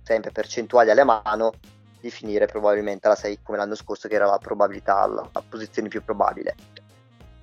[0.03, 1.53] sempre percentuali alle mano
[2.01, 5.89] di finire probabilmente alla 6 come l'anno scorso che era la probabilità, la, la posizione
[5.89, 6.55] più probabile.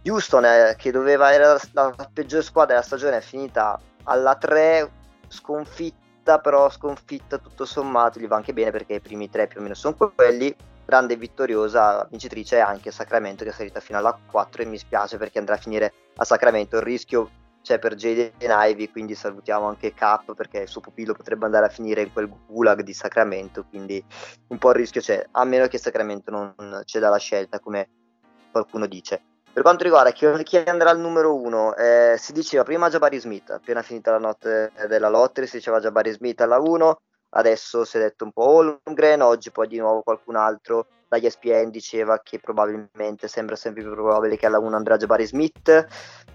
[0.05, 4.91] Houston eh, che doveva era la, la peggiore squadra della stagione è finita alla 3
[5.27, 9.59] sconfitta sconfitta, però sconfitta tutto sommato gli va anche bene perché i primi tre più
[9.59, 10.53] o meno sono quelli.
[10.85, 14.77] Grande e vittoriosa vincitrice è anche Sacramento che è salita fino alla 4 e mi
[14.77, 16.77] spiace perché andrà a finire a Sacramento.
[16.77, 17.29] Il rischio
[17.61, 21.69] c'è per Jaden Ivy, quindi salutiamo anche Cap perché il suo pupillo potrebbe andare a
[21.69, 24.03] finire in quel gulag di Sacramento, quindi
[24.47, 27.89] un po' il rischio c'è, a meno che Sacramento non c'è dalla scelta come
[28.51, 29.21] qualcuno dice.
[29.51, 33.49] Per quanto riguarda chi, chi andrà al numero uno, eh, si diceva prima Jabari Smith,
[33.49, 36.99] appena finita la notte della lottery si diceva Jabari Smith alla 1,
[37.31, 41.71] adesso si è detto un po' Holmgren, oggi poi di nuovo qualcun altro dagli ESPN
[41.71, 45.87] diceva che probabilmente sembra sempre più probabile che alla 1 andrà Jabari Smith.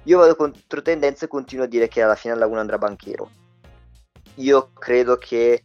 [0.03, 3.31] Io vado contro tendenza e continuo a dire che alla fine alla 1 andrà Banchero.
[4.37, 5.65] Io credo che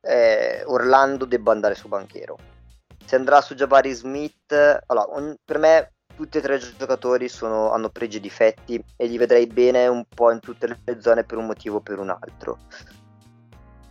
[0.00, 2.38] eh, Orlando debba andare su Banchero.
[3.04, 4.52] Se andrà su Jabari Smith,
[4.86, 9.06] allora, un, per me tutti e tre i giocatori sono, hanno pregi e difetti e
[9.06, 12.10] li vedrei bene un po' in tutte le zone per un motivo o per un
[12.10, 12.58] altro.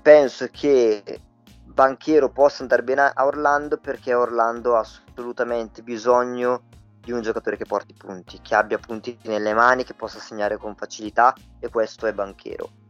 [0.02, 1.20] Penso che
[1.66, 6.64] Banchiero possa andare bene a Orlando perché Orlando ha assolutamente bisogno
[7.00, 10.76] di un giocatore che porti punti, che abbia punti nelle mani, che possa segnare con
[10.76, 12.82] facilità e questo è Banchero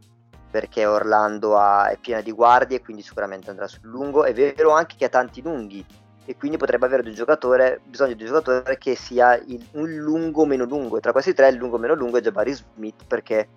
[0.54, 4.22] perché Orlando ha, è piena di guardie quindi sicuramente andrà sul lungo.
[4.22, 5.84] È vero anche che ha tanti lunghi,
[6.26, 10.96] e quindi potrebbe avere bisogno di un giocatore che sia il, un lungo meno lungo
[10.96, 13.48] e tra questi tre il lungo meno lungo è Jabari Smith perché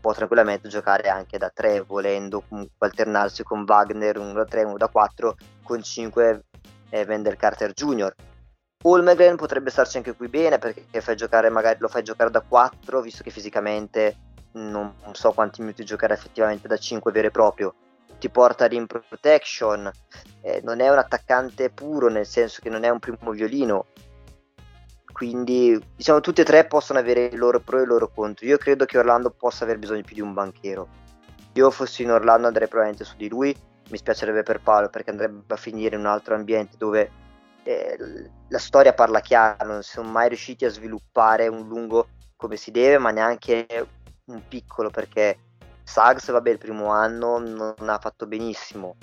[0.00, 4.76] può tranquillamente giocare anche da 3 volendo comunque alternarsi con Wagner uno da 3, uno
[4.76, 6.44] da 4 con 5
[6.90, 8.14] eh, Wendell Carter Jr.
[8.82, 13.00] Holmgren potrebbe starci anche qui bene perché fai giocare magari, lo fai giocare da 4
[13.00, 14.16] visto che fisicamente
[14.52, 17.74] non, non so quanti minuti giocare effettivamente da 5 vero e proprio
[18.24, 19.90] ti porta rim protection
[20.40, 23.84] eh, non è un attaccante puro nel senso che non è un primo violino
[25.12, 28.44] quindi diciamo tutti e tre possono avere i loro pro e i loro contro.
[28.46, 30.88] Io credo che Orlando possa aver bisogno più di un banchero.
[31.52, 33.56] Io fossi in Orlando andrei probabilmente su di lui,
[33.90, 37.10] mi spiacerebbe per Paolo perché andrebbe a finire in un altro ambiente dove
[37.62, 37.96] eh,
[38.48, 42.98] la storia parla chiaro, non sono mai riusciti a sviluppare un lungo come si deve,
[42.98, 43.66] ma neanche
[44.24, 45.38] un piccolo perché
[45.84, 48.96] Sags, vabbè, il primo anno non ha fatto benissimo,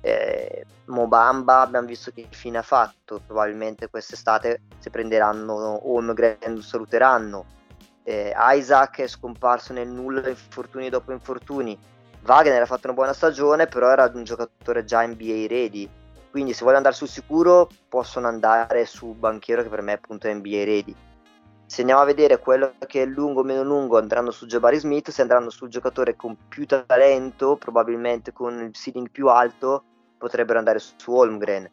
[0.00, 7.44] eh, Mobamba abbiamo visto che fine ha fatto, probabilmente quest'estate se prenderanno Holmgren lo saluteranno.
[8.04, 11.78] Eh, Isaac è scomparso nel nulla, infortuni dopo infortuni.
[12.24, 15.88] Wagner ha fatto una buona stagione, però era un giocatore già NBA ready.
[16.30, 20.32] Quindi se voglio andare sul sicuro possono andare su Banchiero che per me è appunto
[20.32, 20.94] NBA ready.
[21.68, 25.10] Se andiamo a vedere quello che è lungo o meno lungo andranno su Jabari Smith,
[25.10, 29.84] se andranno sul giocatore con più talento, probabilmente con il ceiling più alto,
[30.16, 31.70] potrebbero andare su Holmgren.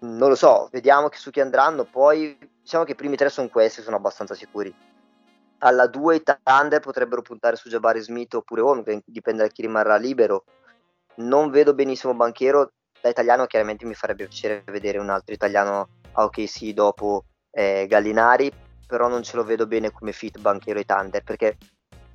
[0.00, 1.84] Non lo so, vediamo su chi andranno.
[1.84, 4.74] Poi diciamo che i primi tre sono questi, sono abbastanza sicuri.
[5.58, 9.94] Alla 2 i Thunder potrebbero puntare su Jabari Smith oppure Holmgren, dipende da chi rimarrà
[9.94, 10.42] libero.
[11.18, 16.24] Non vedo benissimo Banchero, da italiano chiaramente mi farebbe piacere vedere un altro italiano a
[16.24, 21.22] OKC dopo eh, Gallinari, però non ce lo vedo bene come fit Banchero e Thunder,
[21.22, 21.56] perché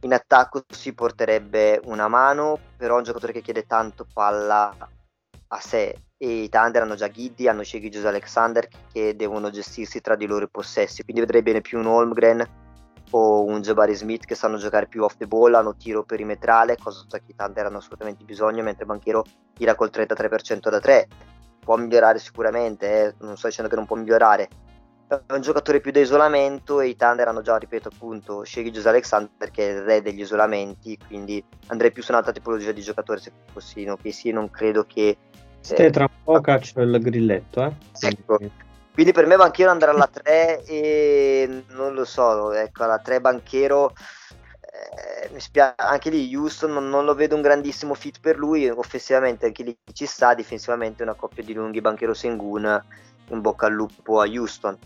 [0.01, 4.75] in attacco si porterebbe una mano, però è un giocatore che chiede tanto palla
[5.47, 9.99] a sé e i Thunder hanno già Giddy, hanno Shea Gilgis Alexander che devono gestirsi
[9.99, 12.62] tra di loro i possessi, quindi vedrei bene più un Holmgren
[13.12, 17.05] o un Jabari Smith che sanno giocare più off the ball, hanno tiro perimetrale, cosa
[17.09, 21.07] che i Thunder hanno assolutamente bisogno, mentre Banchero tira col 33% da 3.
[21.59, 23.15] Può migliorare sicuramente, eh?
[23.19, 24.47] non sto dicendo che non può migliorare.
[25.26, 28.86] È un giocatore più da isolamento e i Thunder hanno già, ripeto appunto, Shea Gilgis
[28.86, 33.19] Alexander che è il re degli isolamenti, quindi andrei più su un'altra tipologia di giocatore
[33.19, 35.17] se fossi in OKC, non credo che
[35.63, 37.73] Ste tra un po' caccio il grilletto, eh?
[38.02, 38.38] Ecco.
[38.93, 43.93] Quindi per me Banchero andrà alla 3 e non lo so, ecco, alla 3 Banchero
[44.60, 48.67] eh, mi spiace, anche lì Houston non, non, lo vedo un grandissimo fit per lui,
[48.69, 52.84] offensivamente anche lì ci sta, difensivamente una coppia di lunghi Banchero Sengun
[53.30, 54.78] in bocca al lupo a Houston.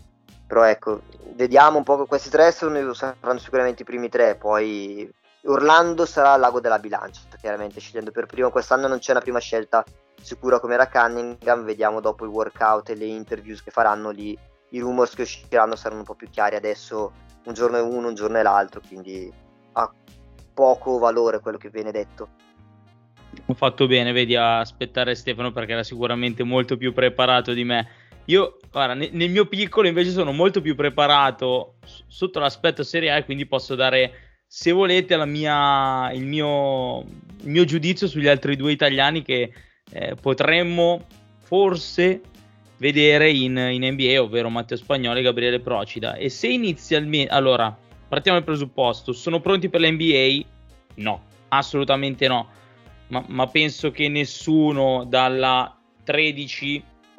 [0.48, 1.02] Però ecco,
[1.34, 5.08] vediamo un po' questi tre sono, saranno sicuramente i primi tre, poi
[5.44, 9.40] Orlando sarà al lago della bilancia, chiaramente scegliendo per primo, quest'anno non c'è una prima
[9.40, 9.84] scelta
[10.20, 14.36] sicura come era Cunningham, vediamo dopo i workout e le interviews che faranno lì,
[14.70, 17.12] i rumors che usciranno saranno un po' più chiari, adesso
[17.44, 19.30] un giorno è uno, un giorno è l'altro, quindi
[19.72, 19.92] ha
[20.54, 22.28] poco valore quello che viene detto.
[23.46, 27.88] Ho fatto bene, vedi, a aspettare Stefano perché era sicuramente molto più preparato di me.
[28.28, 33.46] Io, guarda, nel mio piccolo invece sono molto più preparato sotto l'aspetto Serie A quindi
[33.46, 39.50] posso dare, se volete, mia, il, mio, il mio giudizio sugli altri due italiani che
[39.90, 41.06] eh, potremmo
[41.38, 42.20] forse
[42.76, 46.14] vedere in, in, NBA, ovvero Matteo Spagnolo e Gabriele Procida.
[46.14, 47.74] E se inizialmente, allora,
[48.08, 50.46] partiamo dal presupposto, sono pronti per l'NBA?
[50.96, 52.46] No, assolutamente no.
[53.08, 55.74] Ma, ma penso che nessuno dalla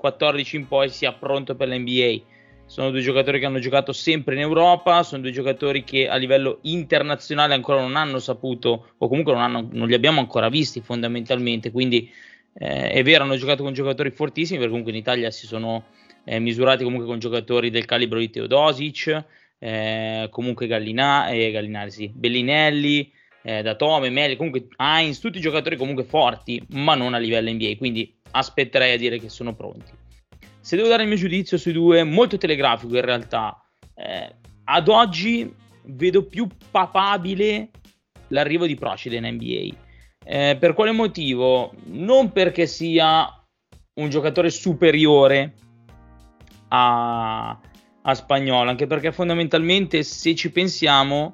[0.02, 2.22] 13-14 in poi sia pronto per l'NBA.
[2.66, 6.60] Sono due giocatori che hanno giocato sempre in Europa, sono due giocatori che a livello
[6.64, 11.72] internazionale ancora non hanno saputo, o comunque non, hanno, non li abbiamo ancora visti fondamentalmente,
[11.72, 12.12] quindi
[12.54, 15.86] eh, è vero, hanno giocato con giocatori fortissimi, perché comunque in Italia si sono
[16.24, 19.26] eh, misurati comunque con giocatori del calibro di Teodosic,
[19.58, 26.04] eh, comunque Gallina, eh, Gallinari, sì, Bellinelli, eh, Datome, Meli, comunque Heinz, tutti giocatori comunque
[26.04, 29.92] forti, ma non a livello NBA, quindi aspetterei a dire che sono pronti.
[30.60, 33.60] Se devo dare il mio giudizio sui due, molto telegrafico in realtà,
[33.96, 34.36] eh,
[34.66, 35.54] ad oggi
[35.84, 37.70] vedo più papabile
[38.28, 39.88] l'arrivo di Procida in NBA
[40.32, 41.74] eh, per quale motivo?
[41.86, 43.28] Non perché sia
[43.96, 45.56] un giocatore superiore
[46.68, 47.60] a,
[48.02, 51.34] a Spagnolo, anche perché fondamentalmente se ci pensiamo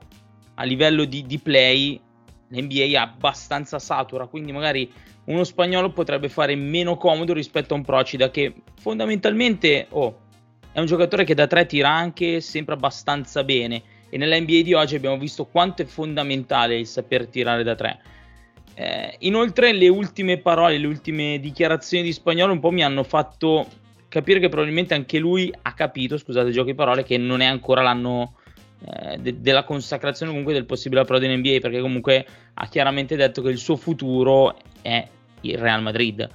[0.56, 2.00] a livello di, di play
[2.48, 4.90] l'NBA è abbastanza satura, quindi magari
[5.26, 10.20] uno spagnolo potrebbe fare meno comodo rispetto a un Procida che fondamentalmente oh,
[10.72, 14.74] è un giocatore che da tre tira anche sempre abbastanza bene e nella NBA di
[14.74, 18.02] oggi abbiamo visto quanto è fondamentale il saper tirare da tre.
[18.76, 23.68] Eh, inoltre le ultime parole, le ultime dichiarazioni di spagnolo un po' mi hanno fatto
[24.10, 28.36] capire che probabilmente anche lui ha capito, scusate giochi parole, che non è ancora l'anno
[28.86, 33.42] eh, de- della consacrazione comunque del possibile approdo in NBA, perché comunque ha chiaramente detto
[33.42, 35.08] che il suo futuro è
[35.42, 36.30] il Real Madrid.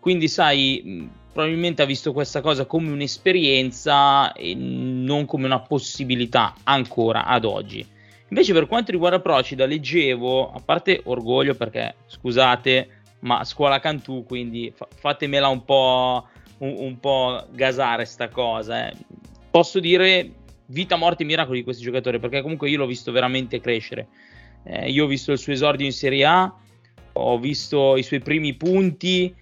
[0.00, 7.26] Quindi sai, probabilmente ha visto questa cosa come un'esperienza e non come una possibilità ancora
[7.26, 7.86] ad oggi.
[8.28, 14.72] Invece per quanto riguarda Procida, leggevo, a parte orgoglio perché, scusate, ma scuola Cantù, quindi
[14.74, 16.26] fa- fatemela un po',
[16.58, 18.88] un, un po' gasare sta cosa.
[18.88, 18.94] Eh.
[19.50, 20.30] Posso dire
[20.66, 24.06] vita, morte e miracoli di questi giocatori, perché comunque io l'ho visto veramente crescere.
[24.64, 26.54] Eh, io ho visto il suo esordio in Serie A,
[27.20, 29.34] ho visto i suoi primi punti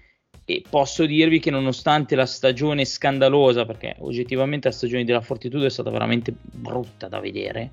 [0.44, 5.70] e posso dirvi che nonostante la stagione scandalosa, perché oggettivamente la stagione della Fortitudo è
[5.70, 7.70] stata veramente brutta da vedere,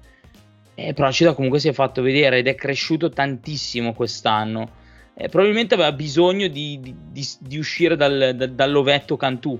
[0.76, 4.84] eh, Procida comunque si è fatto vedere ed è cresciuto tantissimo quest'anno.
[5.14, 9.58] Eh, probabilmente aveva bisogno di, di, di, di uscire dal, da, dall'ovetto Cantù,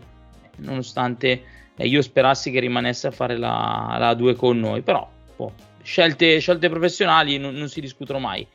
[0.58, 1.44] nonostante
[1.78, 6.40] eh, io sperassi che rimanesse a fare la, la 2 con noi, però boh, scelte,
[6.40, 8.46] scelte, professionali non, non si discutono mai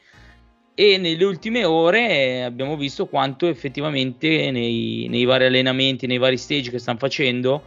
[0.80, 6.70] e nelle ultime ore abbiamo visto quanto effettivamente nei, nei, vari allenamenti, nei vari stage
[6.70, 7.62] che stanno facendo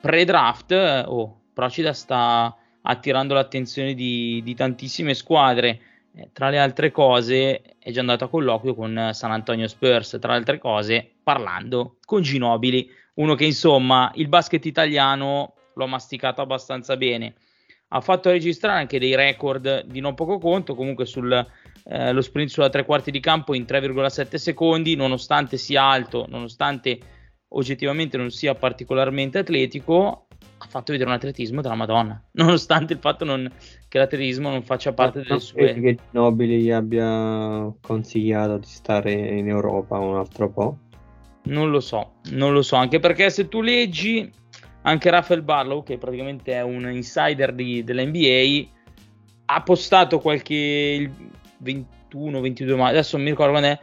[0.00, 5.80] pre-draft, oh, Procida sta attirando l'attenzione di, di tantissime squadre.
[6.14, 10.18] Eh, tra le altre cose, è già andato a colloquio con San Antonio Spurs.
[10.20, 15.88] Tra le altre cose, parlando con Ginobili, uno che insomma il basket italiano lo ha
[15.88, 17.34] masticato abbastanza bene.
[17.88, 21.44] Ha fatto registrare anche dei record di non poco conto, comunque sul
[21.84, 26.98] eh, lo sprint sulla tre quarti di campo in 3,7 secondi, nonostante sia alto, nonostante
[27.48, 30.26] oggettivamente non sia particolarmente atletico,
[30.58, 33.50] ha fatto vedere un atletismo della Madonna, nonostante il fatto non,
[33.88, 35.74] che l'atletismo non faccia parte Ma delle sue...
[35.74, 40.78] che Nobili gli abbia consigliato di stare in Europa un altro po'?
[41.44, 44.30] Non lo so, non lo so, anche perché se tu leggi
[44.82, 48.68] anche Rafael Barlow, che praticamente è un insider di, dell'NBA,
[49.46, 51.10] ha postato qualche
[51.62, 53.78] 21, 22 maggio, adesso non mi ricordo quando è,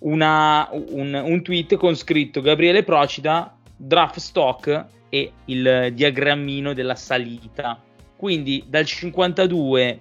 [0.00, 7.80] una, un, un, tweet con scritto Gabriele Procida, draft stock e il diagrammino della salita.
[8.16, 10.00] Quindi dal 52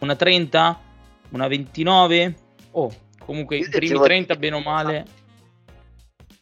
[0.00, 0.80] una 30,
[1.30, 2.34] una 29,
[2.72, 5.04] oh, comunque i primi 30 bene o male.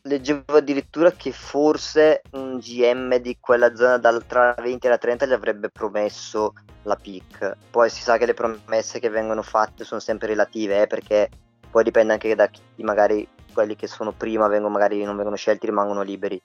[0.06, 4.98] Leggevo addirittura che forse un GM di quella zona dal tra la 20 e la
[4.98, 6.52] 30 gli avrebbe promesso
[6.82, 7.56] la pick.
[7.70, 11.28] Poi si sa che le promesse che vengono fatte sono sempre relative, eh, perché
[11.70, 15.66] poi dipende anche da chi magari quelli che sono prima vengono, magari non vengono scelti,
[15.66, 16.40] rimangono liberi.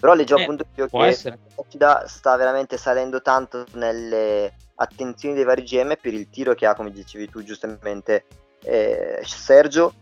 [0.00, 5.62] Però leggo eh, appunto io che Occhida sta veramente salendo tanto nelle attenzioni dei vari
[5.62, 8.24] GM per il tiro che ha, come dicevi tu giustamente,
[8.64, 9.94] eh, Sergio,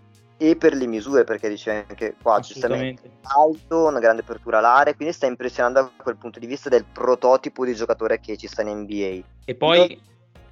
[0.42, 5.12] e per le misure, perché dice anche qua giustamente alto, una grande apertura all'area, quindi
[5.12, 8.68] sta impressionando da quel punto di vista del prototipo di giocatore che ci sta in
[8.68, 9.18] NBA.
[9.44, 9.98] E poi, Io...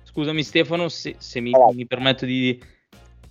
[0.02, 2.62] scusami Stefano, se, se mi, mi, permetto di...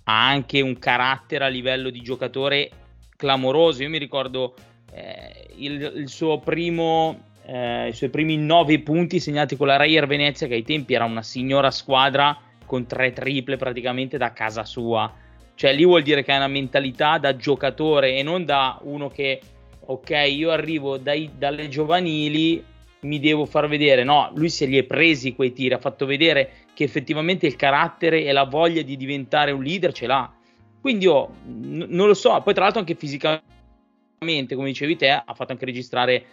[0.02, 2.70] ha anche un carattere a livello di giocatore
[3.14, 4.56] clamoroso, io mi ricordo
[4.90, 7.26] eh, il, il, suo primo...
[7.46, 11.04] Eh, i suoi primi nove punti segnati con la Rayer Venezia, che ai tempi era
[11.04, 12.36] una signora squadra
[12.66, 15.26] con tre triple praticamente da casa sua
[15.58, 19.40] cioè lì vuol dire che hai una mentalità da giocatore e non da uno che,
[19.86, 22.64] ok, io arrivo dai, dalle giovanili,
[23.00, 24.04] mi devo far vedere.
[24.04, 28.22] No, lui se li è presi quei tiri, ha fatto vedere che effettivamente il carattere
[28.22, 30.32] e la voglia di diventare un leader ce l'ha.
[30.80, 35.34] Quindi io n- non lo so, poi tra l'altro anche fisicamente, come dicevi te, ha
[35.34, 36.24] fatto anche registrare,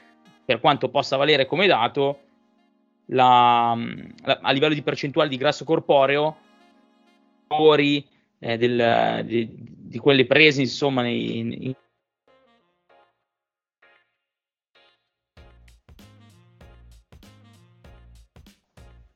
[0.45, 2.19] per quanto possa valere come dato,
[3.07, 3.75] la,
[4.23, 6.37] la, a livello di percentuale di grasso corporeo,
[8.45, 11.75] eh, del, di, di, quelle prese insomma nei, nei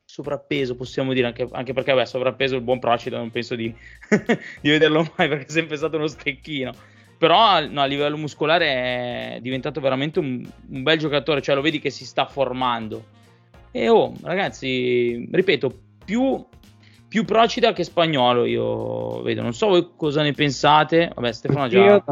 [0.04, 3.72] sovrappeso possiamo dire anche, anche perché beh, sovrappeso il buon Procida non penso di,
[4.60, 6.72] di, vederlo mai perché è sempre stato uno stecchino.
[7.16, 8.66] Però no, a livello muscolare
[9.36, 13.18] è diventato veramente un, un, bel giocatore cioè lo vedi che si sta formando.
[13.70, 15.72] E oh ragazzi ripeto
[16.04, 16.44] più
[17.10, 19.42] più Procida che Spagnolo io vedo.
[19.42, 21.10] Non so voi cosa ne pensate.
[21.12, 22.04] Vabbè, Stefano già.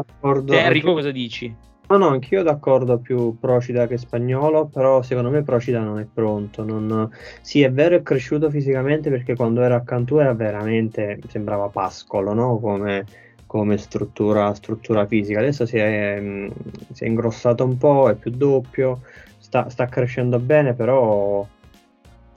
[0.45, 1.55] Te, Enrico, cosa dici?
[1.87, 6.65] No, no, anch'io d'accordo più Procida che Spagnolo, però secondo me Procida non è pronto.
[6.65, 7.09] Non...
[7.39, 12.59] Sì, è vero, è cresciuto fisicamente perché quando era accanto era veramente, sembrava pascolo, no?
[12.59, 13.05] Come,
[13.45, 15.39] come struttura, struttura, fisica.
[15.39, 16.47] Adesso si è, mm,
[16.91, 18.99] si è, ingrossato un po', è più doppio,
[19.37, 21.47] sta, sta crescendo bene, però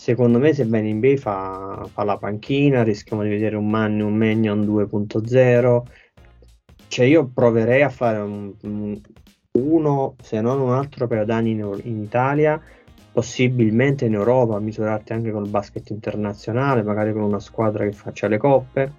[0.03, 4.01] secondo me se viene in NBA fa, fa, la panchina, rischiamo di vedere un Manny,
[4.01, 5.83] un Magnon 2.0.
[6.89, 9.01] Cioè io proverei a fare un, un,
[9.53, 12.61] uno, se non un altro paio d'anni in, in Italia,
[13.13, 18.39] possibilmente in Europa, misurarti anche col basket internazionale, magari con una squadra che faccia le
[18.39, 18.93] coppe,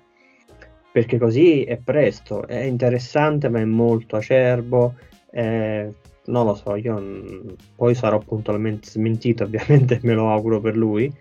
[0.89, 4.93] perché così è presto, è interessante ma è molto acerbo,
[5.30, 5.86] è...
[6.26, 11.11] non lo so, io poi sarò puntualmente smentito, ovviamente me lo auguro per lui,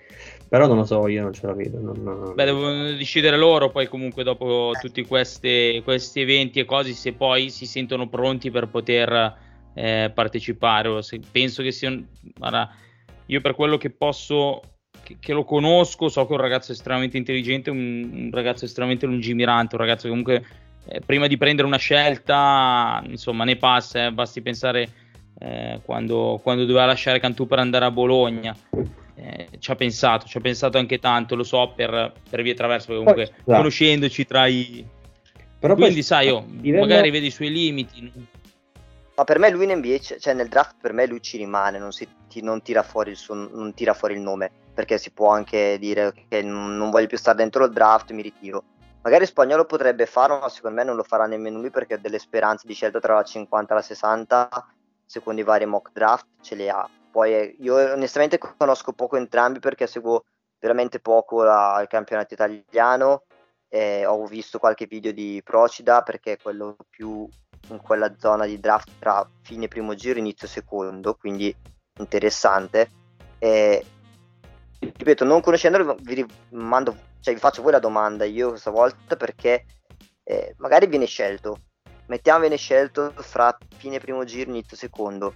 [0.49, 1.81] però non lo so, io non ce la vedo.
[1.81, 2.35] Non...
[2.35, 7.49] Beh, devono decidere loro poi comunque dopo tutti questi, questi eventi e cose se poi
[7.49, 9.35] si sentono pronti per poter
[9.75, 11.03] eh, partecipare.
[11.03, 11.91] Se, penso che sia...
[12.37, 12.71] Guarda,
[13.27, 14.61] io per quello che posso,
[15.03, 19.07] che, che, lo conosco, so che è un ragazzo estremamente intelligente, un, un ragazzo estremamente
[19.07, 20.45] lungimirante, un ragazzo che comunque
[20.87, 24.89] eh, prima di prendere una scelta, insomma, ne passa, eh, basti pensare
[25.39, 28.57] eh, quando, quando doveva lasciare Cantù per andare a Bologna
[29.23, 32.89] eh, ci ha pensato, ci ha pensato anche tanto, lo so per, per via attraverso,
[32.89, 33.57] perché comunque poi, esatto.
[33.57, 34.87] conoscendoci tra i...
[35.59, 36.87] Però Quindi poi, sai, oh, livello...
[36.87, 38.13] magari vedi i suoi limiti.
[39.15, 41.93] Ma per me lui in NBA, cioè nel draft per me lui ci rimane, non,
[41.93, 42.09] si,
[42.41, 46.13] non, tira, fuori il suo, non tira fuori il nome, perché si può anche dire
[46.29, 48.65] che non, non voglio più stare dentro il draft, mi ritiro.
[49.03, 52.21] Magari spagnolo potrebbe farlo, ma secondo me non lo farà nemmeno lui perché ha delle
[52.21, 54.67] speranze di scelta tra la 50 e la 60,
[55.05, 56.89] secondo i vari mock draft, ce le ha.
[57.11, 60.25] Poi eh, io onestamente conosco poco entrambi perché seguo
[60.61, 63.25] veramente poco la, il campionato italiano.
[63.69, 67.27] Eh, ho visto qualche video di Procida perché è quello più
[67.69, 71.55] in quella zona di draft tra fine primo giro e inizio secondo, quindi
[71.99, 72.91] interessante.
[73.39, 73.85] Eh,
[74.79, 79.65] ripeto, non conoscendolo vi mando, cioè vi faccio voi la domanda io questa volta perché
[80.25, 81.61] eh, magari viene scelto.
[82.07, 85.33] Mettiamo viene scelto fra fine primo giro inizio secondo.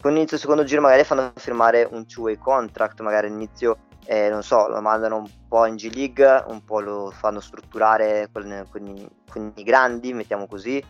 [0.00, 4.42] Con l'inizio del secondo giro magari fanno firmare un two-way contract, magari all'inizio, eh, non
[4.42, 9.08] so, lo mandano un po' in G-League, un po' lo fanno strutturare con, con, i,
[9.28, 10.82] con i grandi, mettiamo così,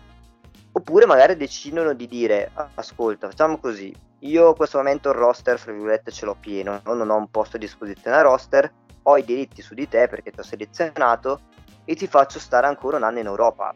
[0.72, 5.72] oppure magari decidono di dire, ascolta, facciamo così, io in questo momento il roster, fra
[5.72, 8.72] virgolette, ce l'ho pieno, non ho un posto a disposizione al roster,
[9.05, 11.40] ho i diritti su di te perché ti ho selezionato
[11.84, 13.74] e ti faccio stare ancora un anno in Europa.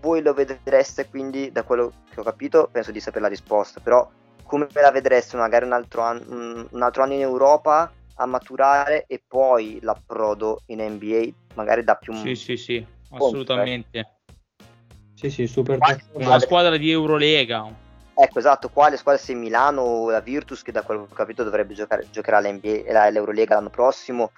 [0.00, 4.08] Voi lo vedreste quindi, da quello che ho capito, penso di sapere la risposta, però
[4.44, 9.22] come la vedresti magari un altro, an- un altro anno in Europa a maturare e
[9.26, 14.18] poi l'approdo in NBA magari da più sì sì sì assolutamente.
[15.14, 15.78] Sì sì super
[16.12, 16.76] una squadra?
[16.76, 17.66] Di Eurolega.
[18.16, 19.20] Ecco esatto quale squadra?
[19.20, 23.10] Se Milano o la Virtus che da quello che ho capito dovrebbe giocare giocherà l'NBA,
[23.10, 24.30] l'Eurolega l'anno prossimo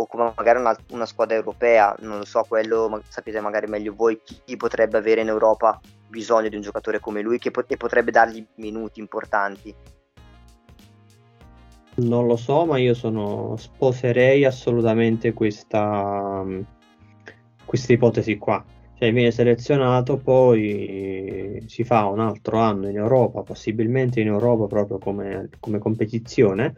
[0.00, 3.94] o come magari una, una, squadra europea non lo so quello ma, sapete magari meglio
[3.94, 5.78] voi chi potrebbe avere in Europa
[6.08, 9.74] bisogno di un giocatore come lui che pot- potrebbe dargli minuti importanti.
[11.92, 16.44] Non lo so, ma io sono, sposerei assolutamente questa,
[17.64, 18.64] questa ipotesi qua.
[18.94, 24.98] Cioè viene selezionato, poi si fa un altro anno in Europa, possibilmente in Europa proprio
[24.98, 26.74] come, come competizione,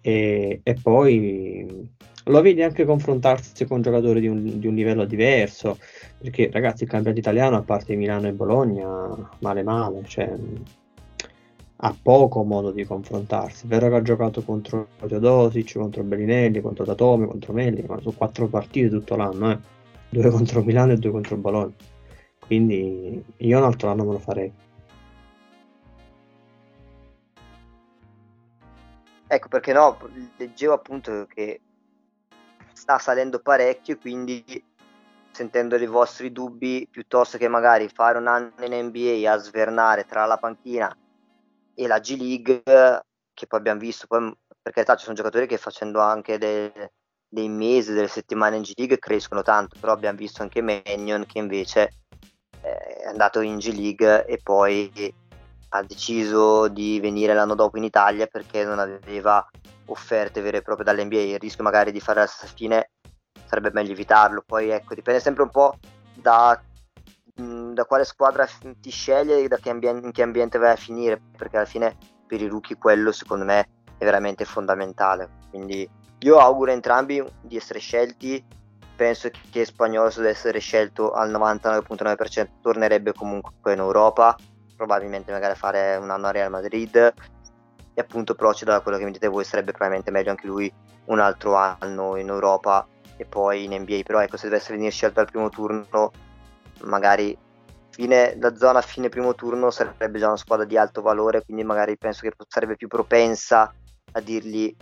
[0.00, 1.90] e, e, poi
[2.28, 5.78] lo vedi anche confrontarsi con giocatori di un, di un livello diverso
[6.18, 10.34] perché ragazzi il campionato italiano a parte Milano e Bologna male male cioè,
[11.80, 13.66] ha poco modo di confrontarsi.
[13.66, 18.46] Vero che ha giocato contro Teodosic contro Bellinelli contro Datome contro Melli ma su quattro
[18.48, 19.58] partite tutto l'anno eh.
[20.08, 21.74] due contro Milano e due contro Bologna.
[22.40, 24.52] Quindi io un altro anno me lo farei.
[29.28, 29.98] Ecco perché no
[30.36, 31.60] leggevo appunto che
[32.86, 34.44] sta salendo parecchio quindi
[35.32, 40.24] sentendo i vostri dubbi, piuttosto che magari fare un anno in NBA a svernare tra
[40.24, 40.96] la panchina
[41.74, 44.32] e la G League, che poi abbiamo visto, poi,
[44.62, 46.72] per ci sono giocatori che facendo anche dei,
[47.28, 51.38] dei mesi, delle settimane in G League crescono tanto, però abbiamo visto anche Mannion che
[51.38, 51.92] invece
[52.62, 55.14] eh, è andato in G League e poi
[55.70, 59.44] ha deciso di venire l'anno dopo in Italia perché non aveva
[59.86, 62.90] offerte vere e proprie dall'NBA, il rischio magari di fare la stessa fine
[63.46, 64.42] sarebbe meglio evitarlo.
[64.44, 65.78] Poi ecco, dipende sempre un po'
[66.14, 66.60] da,
[67.36, 68.46] mh, da quale squadra
[68.80, 71.96] ti sceglie e da che ambien- in che ambiente vai a finire, perché alla fine
[72.26, 73.68] per i rookie quello secondo me
[73.98, 75.28] è veramente fondamentale.
[75.50, 75.88] Quindi
[76.20, 78.44] io auguro a entrambi di essere scelti.
[78.96, 84.34] Penso che Spagnolo se deve essere scelto al 99.9% tornerebbe comunque in Europa,
[84.74, 87.12] probabilmente magari fare un anno a Real Madrid
[87.96, 90.70] e appunto Procida da quello che mi dite voi sarebbe probabilmente meglio anche lui
[91.06, 92.86] un altro anno in Europa
[93.16, 96.10] e poi in NBA, però ecco se dovesse venire scelto al primo turno
[96.82, 97.34] magari
[97.88, 101.96] fine, la zona fine primo turno sarebbe già una squadra di alto valore, quindi magari
[101.96, 103.72] penso che sarebbe più propensa
[104.12, 104.76] a dirgli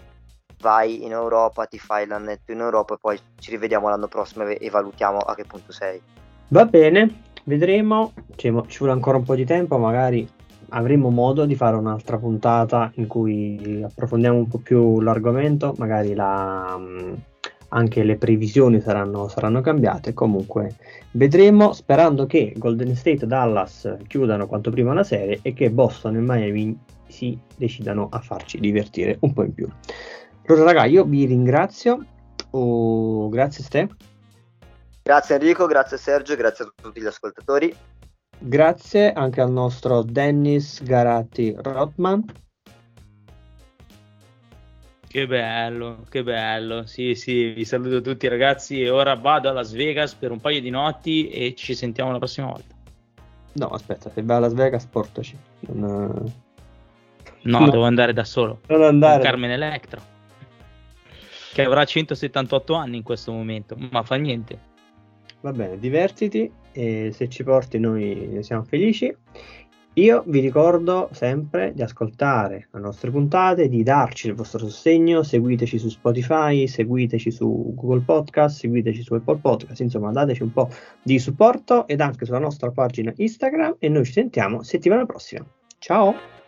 [0.58, 4.70] vai in Europa, ti fai l'annetto in Europa e poi ci rivediamo l'anno prossimo e
[4.70, 6.02] valutiamo a che punto sei.
[6.48, 10.28] Va bene, vedremo, ci vuole ancora un po' di tempo, magari
[10.74, 16.76] avremo modo di fare un'altra puntata in cui approfondiamo un po' più l'argomento, magari la,
[16.78, 17.14] mm,
[17.68, 20.12] anche le previsioni saranno, saranno cambiate.
[20.12, 20.76] Comunque
[21.12, 26.16] vedremo, sperando che Golden State e Dallas chiudano quanto prima la serie e che Boston
[26.16, 29.68] e Miami si decidano a farci divertire un po' in più.
[30.46, 32.04] Allora, raga, io vi ringrazio.
[32.50, 33.88] Oh, grazie Ste.
[35.02, 37.74] Grazie Enrico, grazie Sergio, grazie a tutti gli ascoltatori.
[38.46, 42.22] Grazie anche al nostro Dennis Garatti Rotman.
[45.08, 46.84] Che bello, che bello.
[46.84, 50.60] Sì, sì, vi saluto tutti ragazzi e ora vado a Las Vegas per un paio
[50.60, 52.74] di notti e ci sentiamo la prossima volta.
[53.52, 55.38] No, aspetta, se vai a Las Vegas portaci.
[55.60, 56.30] Non...
[57.44, 58.60] No, no, devo andare da solo.
[58.66, 59.22] Non andare.
[59.22, 60.02] Con Carmen Electro.
[61.54, 64.72] Che avrà 178 anni in questo momento, ma fa niente.
[65.44, 69.14] Va bene, divertiti e se ci porti noi ne siamo felici.
[69.96, 75.78] Io vi ricordo sempre di ascoltare le nostre puntate, di darci il vostro sostegno, seguiteci
[75.78, 80.70] su Spotify, seguiteci su Google Podcast, seguiteci su Apple Podcast, insomma dateci un po'
[81.02, 85.44] di supporto ed anche sulla nostra pagina Instagram e noi ci sentiamo settimana prossima.
[85.76, 86.43] Ciao!